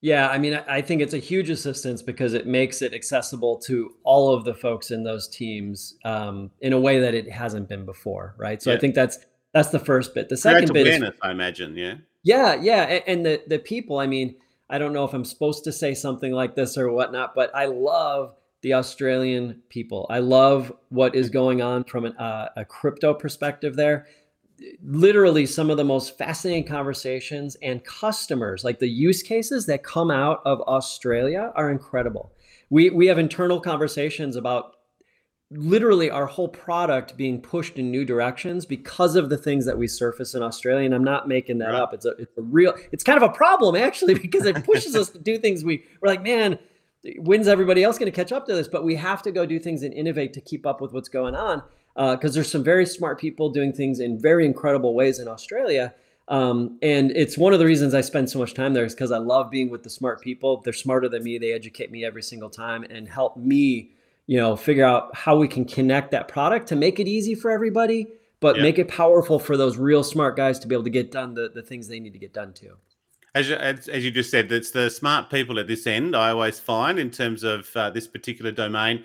Yeah, 0.07 0.29
I 0.29 0.38
mean, 0.38 0.55
I 0.69 0.83
think 0.83 1.03
it's 1.03 1.14
a 1.14 1.19
huge 1.19 1.51
assistance 1.51 2.01
because 2.01 2.33
it 2.33 2.47
makes 2.47 2.81
it 2.81 2.95
accessible 2.95 3.59
to 3.62 3.97
all 4.05 4.33
of 4.33 4.45
the 4.45 4.55
folks 4.55 4.92
in 4.92 5.03
those 5.03 5.27
teams 5.27 5.97
um, 6.05 6.53
in 6.61 6.73
a 6.73 6.79
way 6.79 7.01
that 7.01 7.12
it 7.12 7.29
hasn't 7.29 7.69
been 7.69 7.85
before, 7.85 8.37
right? 8.38 8.62
So 8.62 8.71
yeah. 8.71 8.77
I 8.77 8.79
think 8.79 8.95
that's 8.95 9.19
that's 9.53 9.71
the 9.71 9.81
first 9.81 10.14
bit. 10.14 10.29
The 10.29 10.37
second 10.37 10.73
bit 10.73 10.87
awareness, 10.87 11.09
is, 11.09 11.21
I 11.23 11.33
imagine, 11.33 11.77
yeah. 11.77 11.95
Yeah, 12.23 12.55
yeah, 12.55 12.83
and, 12.83 13.03
and 13.09 13.27
the 13.27 13.42
the 13.49 13.59
people. 13.59 13.99
I 13.99 14.07
mean, 14.07 14.37
I 14.71 14.79
don't 14.79 14.92
know 14.92 15.05
if 15.05 15.12
I'm 15.12 15.25
supposed 15.25 15.64
to 15.64 15.73
say 15.73 15.92
something 15.92 16.31
like 16.31 16.55
this 16.55 16.79
or 16.79 16.92
whatnot, 16.92 17.35
but 17.35 17.51
I 17.53 17.64
love 17.64 18.37
the 18.61 18.75
Australian 18.75 19.61
people. 19.71 20.07
I 20.09 20.21
love 20.21 20.73
what 20.90 21.16
is 21.16 21.31
going 21.31 21.62
on 21.62 21.83
from 21.83 22.05
an, 22.05 22.16
uh, 22.16 22.51
a 22.57 22.64
crypto 22.64 23.12
perspective 23.12 23.75
there 23.75 24.07
literally 24.83 25.47
some 25.47 25.71
of 25.71 25.77
the 25.77 25.85
most 25.85 26.16
fascinating 26.16 26.64
conversations 26.64 27.57
and 27.62 27.85
customers 27.85 28.64
like 28.64 28.79
the 28.79 28.88
use 28.88 29.23
cases 29.23 29.66
that 29.66 29.83
come 29.83 30.11
out 30.11 30.40
of 30.45 30.61
australia 30.62 31.53
are 31.55 31.71
incredible. 31.71 32.33
We 32.71 32.90
we 32.90 33.07
have 33.07 33.19
internal 33.19 33.61
conversations 33.61 34.37
about 34.37 34.77
literally 35.51 36.11
our 36.11 36.27
whole 36.27 36.49
product 36.49 37.16
being 37.16 37.40
pushed 37.40 37.77
in 37.77 37.90
new 37.90 38.05
directions 38.05 38.66
because 38.66 39.14
of 39.14 39.29
the 39.29 39.37
things 39.37 39.64
that 39.64 39.79
we 39.79 39.87
surface 39.87 40.35
in 40.35 40.42
australia 40.42 40.87
and 40.87 40.95
i'm 40.95 41.05
not 41.05 41.29
making 41.29 41.59
that 41.59 41.71
right. 41.71 41.83
up. 41.83 41.95
It's 41.95 42.07
a 42.07 42.11
it's 42.19 42.37
a 42.38 42.42
real 42.42 42.75
it's 42.92 43.05
kind 43.05 43.23
of 43.23 43.29
a 43.29 43.33
problem 43.33 43.77
actually 43.77 44.14
because 44.27 44.47
it 44.47 44.64
pushes 44.64 44.97
us 44.97 45.11
to 45.11 45.19
do 45.19 45.38
things 45.38 45.64
we 45.64 45.85
we're 46.01 46.09
like 46.09 46.23
man 46.23 46.59
when's 47.19 47.49
everybody 47.49 47.85
else 47.85 47.99
going 47.99 48.11
to 48.11 48.16
catch 48.16 48.33
up 48.33 48.47
to 48.47 48.55
this? 48.55 48.69
But 48.69 48.85
we 48.85 48.97
have 48.97 49.23
to 49.23 49.33
go 49.33 49.47
do 49.47 49.59
things 49.59 49.83
and 49.83 49.95
innovate 49.95 50.33
to 50.35 50.40
keep 50.40 50.66
up 50.66 50.81
with 50.81 50.92
what's 50.92 51.09
going 51.09 51.35
on 51.35 51.62
because 51.96 52.32
uh, 52.32 52.35
there's 52.35 52.50
some 52.50 52.62
very 52.62 52.85
smart 52.85 53.18
people 53.18 53.48
doing 53.48 53.72
things 53.72 54.00
in 54.00 54.20
very 54.20 54.44
incredible 54.44 54.92
ways 54.92 55.18
in 55.18 55.28
Australia. 55.28 55.94
Um, 56.28 56.78
and 56.82 57.11
it's 57.12 57.38
one 57.38 57.54
of 57.54 57.59
the 57.59 57.64
reasons 57.64 57.94
I 57.94 58.02
spend 58.02 58.28
so 58.28 58.38
much 58.38 58.52
time 58.52 58.74
there 58.74 58.85
is 58.85 58.94
because 58.94 59.12
I 59.12 59.18
love 59.18 59.50
being 59.50 59.70
with 59.70 59.82
the 59.82 59.88
smart 59.88 60.20
people. 60.20 60.61
They're 60.61 60.72
smarter 60.74 61.09
than 61.09 61.22
me. 61.22 61.38
They 61.38 61.52
educate 61.52 61.90
me 61.90 62.04
every 62.04 62.22
single 62.22 62.50
time 62.50 62.85
and 62.85 63.09
help 63.09 63.38
me, 63.38 63.92
you 64.26 64.37
know, 64.37 64.56
figure 64.56 64.85
out 64.85 65.14
how 65.16 65.37
we 65.37 65.48
can 65.48 65.64
connect 65.64 66.11
that 66.11 66.28
product 66.28 66.66
to 66.68 66.76
make 66.76 67.00
it 67.00 67.09
easy 67.09 67.35
for 67.35 67.50
everybody, 67.50 68.09
but 68.40 68.56
yeah. 68.56 68.62
make 68.62 68.78
it 68.78 68.88
powerful 68.88 69.38
for 69.38 69.56
those 69.56 69.78
real 69.78 70.02
smart 70.02 70.37
guys 70.37 70.59
to 70.59 70.66
be 70.66 70.74
able 70.74 70.85
to 70.85 70.90
get 70.90 71.11
done 71.11 71.32
the, 71.32 71.50
the 71.54 71.62
things 71.62 71.88
they 71.88 72.00
need 72.00 72.12
to 72.12 72.18
get 72.18 72.35
done 72.35 72.52
too. 72.52 72.74
As, 73.35 73.50
as, 73.50 73.88
as 73.88 74.04
you 74.04 74.11
just 74.11 74.30
said, 74.30 74.50
it's 74.52 74.70
the 74.70 74.90
smart 74.90 75.30
people 75.30 75.59
at 75.59 75.66
this 75.66 75.87
end 75.87 76.16
I 76.16 76.30
always 76.30 76.59
find 76.59 76.98
in 76.98 77.11
terms 77.11 77.44
of 77.44 77.74
uh, 77.76 77.88
this 77.90 78.06
particular 78.06 78.50
domain. 78.50 79.04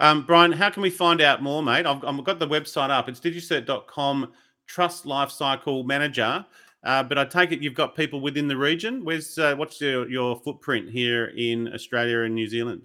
Um, 0.00 0.24
Brian, 0.24 0.50
how 0.50 0.70
can 0.70 0.82
we 0.82 0.90
find 0.90 1.20
out 1.20 1.42
more, 1.42 1.62
mate? 1.62 1.84
I've, 1.84 2.02
I've 2.04 2.24
got 2.24 2.38
the 2.38 2.48
website 2.48 2.90
up. 2.90 3.08
It's 3.08 3.20
digicert.com 3.20 4.32
trust 4.66 5.04
lifecycle 5.04 5.84
manager. 5.84 6.44
Uh, 6.82 7.02
but 7.02 7.18
I 7.18 7.26
take 7.26 7.52
it 7.52 7.60
you've 7.60 7.74
got 7.74 7.94
people 7.94 8.22
within 8.22 8.48
the 8.48 8.56
region. 8.56 9.04
Where's 9.04 9.38
uh, 9.38 9.54
what's 9.56 9.80
your, 9.80 10.08
your 10.08 10.40
footprint 10.40 10.88
here 10.88 11.26
in 11.36 11.72
Australia 11.74 12.20
and 12.20 12.34
New 12.34 12.46
Zealand? 12.46 12.82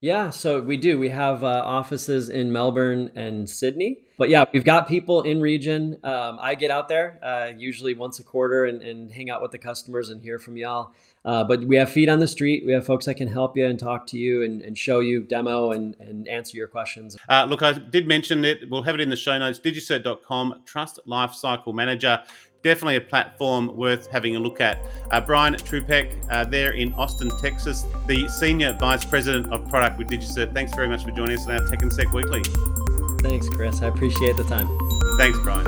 Yeah, 0.00 0.30
so 0.30 0.60
we 0.60 0.76
do. 0.76 0.98
We 0.98 1.08
have 1.10 1.44
uh, 1.44 1.62
offices 1.64 2.28
in 2.28 2.52
Melbourne 2.52 3.10
and 3.14 3.48
Sydney. 3.48 4.00
But 4.18 4.28
yeah, 4.28 4.44
we've 4.52 4.64
got 4.64 4.88
people 4.88 5.22
in 5.22 5.40
region. 5.40 5.96
Um, 6.04 6.38
I 6.42 6.56
get 6.56 6.70
out 6.70 6.88
there 6.88 7.18
uh, 7.22 7.52
usually 7.56 7.94
once 7.94 8.18
a 8.18 8.24
quarter 8.24 8.66
and, 8.66 8.82
and 8.82 9.10
hang 9.10 9.30
out 9.30 9.40
with 9.40 9.52
the 9.52 9.58
customers 9.58 10.10
and 10.10 10.20
hear 10.20 10.38
from 10.38 10.56
y'all. 10.56 10.92
Uh, 11.24 11.42
but 11.42 11.64
we 11.64 11.76
have 11.76 11.90
feet 11.90 12.08
on 12.08 12.18
the 12.18 12.28
street. 12.28 12.64
We 12.66 12.72
have 12.72 12.84
folks 12.84 13.06
that 13.06 13.14
can 13.14 13.28
help 13.28 13.56
you 13.56 13.66
and 13.66 13.78
talk 13.78 14.06
to 14.08 14.18
you 14.18 14.42
and, 14.42 14.60
and 14.62 14.76
show 14.76 15.00
you, 15.00 15.22
demo, 15.22 15.72
and, 15.72 15.96
and 15.98 16.28
answer 16.28 16.56
your 16.56 16.68
questions. 16.68 17.16
Uh, 17.28 17.46
look, 17.48 17.62
I 17.62 17.72
did 17.72 18.06
mention 18.06 18.44
it. 18.44 18.68
We'll 18.68 18.82
have 18.82 18.94
it 18.94 19.00
in 19.00 19.08
the 19.08 19.16
show 19.16 19.38
notes. 19.38 19.58
Digicert.com, 19.58 20.62
Trust 20.66 21.00
Lifecycle 21.06 21.72
Manager. 21.72 22.22
Definitely 22.62 22.96
a 22.96 23.00
platform 23.02 23.76
worth 23.76 24.06
having 24.10 24.36
a 24.36 24.38
look 24.38 24.60
at. 24.60 24.78
Uh, 25.10 25.20
Brian 25.20 25.54
Trzupek, 25.54 26.16
uh, 26.30 26.44
there 26.44 26.72
in 26.72 26.94
Austin, 26.94 27.30
Texas, 27.38 27.84
the 28.06 28.26
Senior 28.28 28.74
Vice 28.80 29.04
President 29.04 29.52
of 29.52 29.68
Product 29.68 29.98
with 29.98 30.08
Digicert. 30.08 30.54
Thanks 30.54 30.74
very 30.74 30.88
much 30.88 31.04
for 31.04 31.10
joining 31.10 31.36
us 31.38 31.46
on 31.46 31.60
our 31.60 31.66
Tech 31.66 31.82
and 31.82 31.92
Sec 31.92 32.12
Weekly. 32.12 32.42
Thanks, 33.20 33.48
Chris. 33.50 33.82
I 33.82 33.86
appreciate 33.86 34.36
the 34.36 34.44
time. 34.44 34.68
Thanks, 35.18 35.38
Brian. 35.40 35.66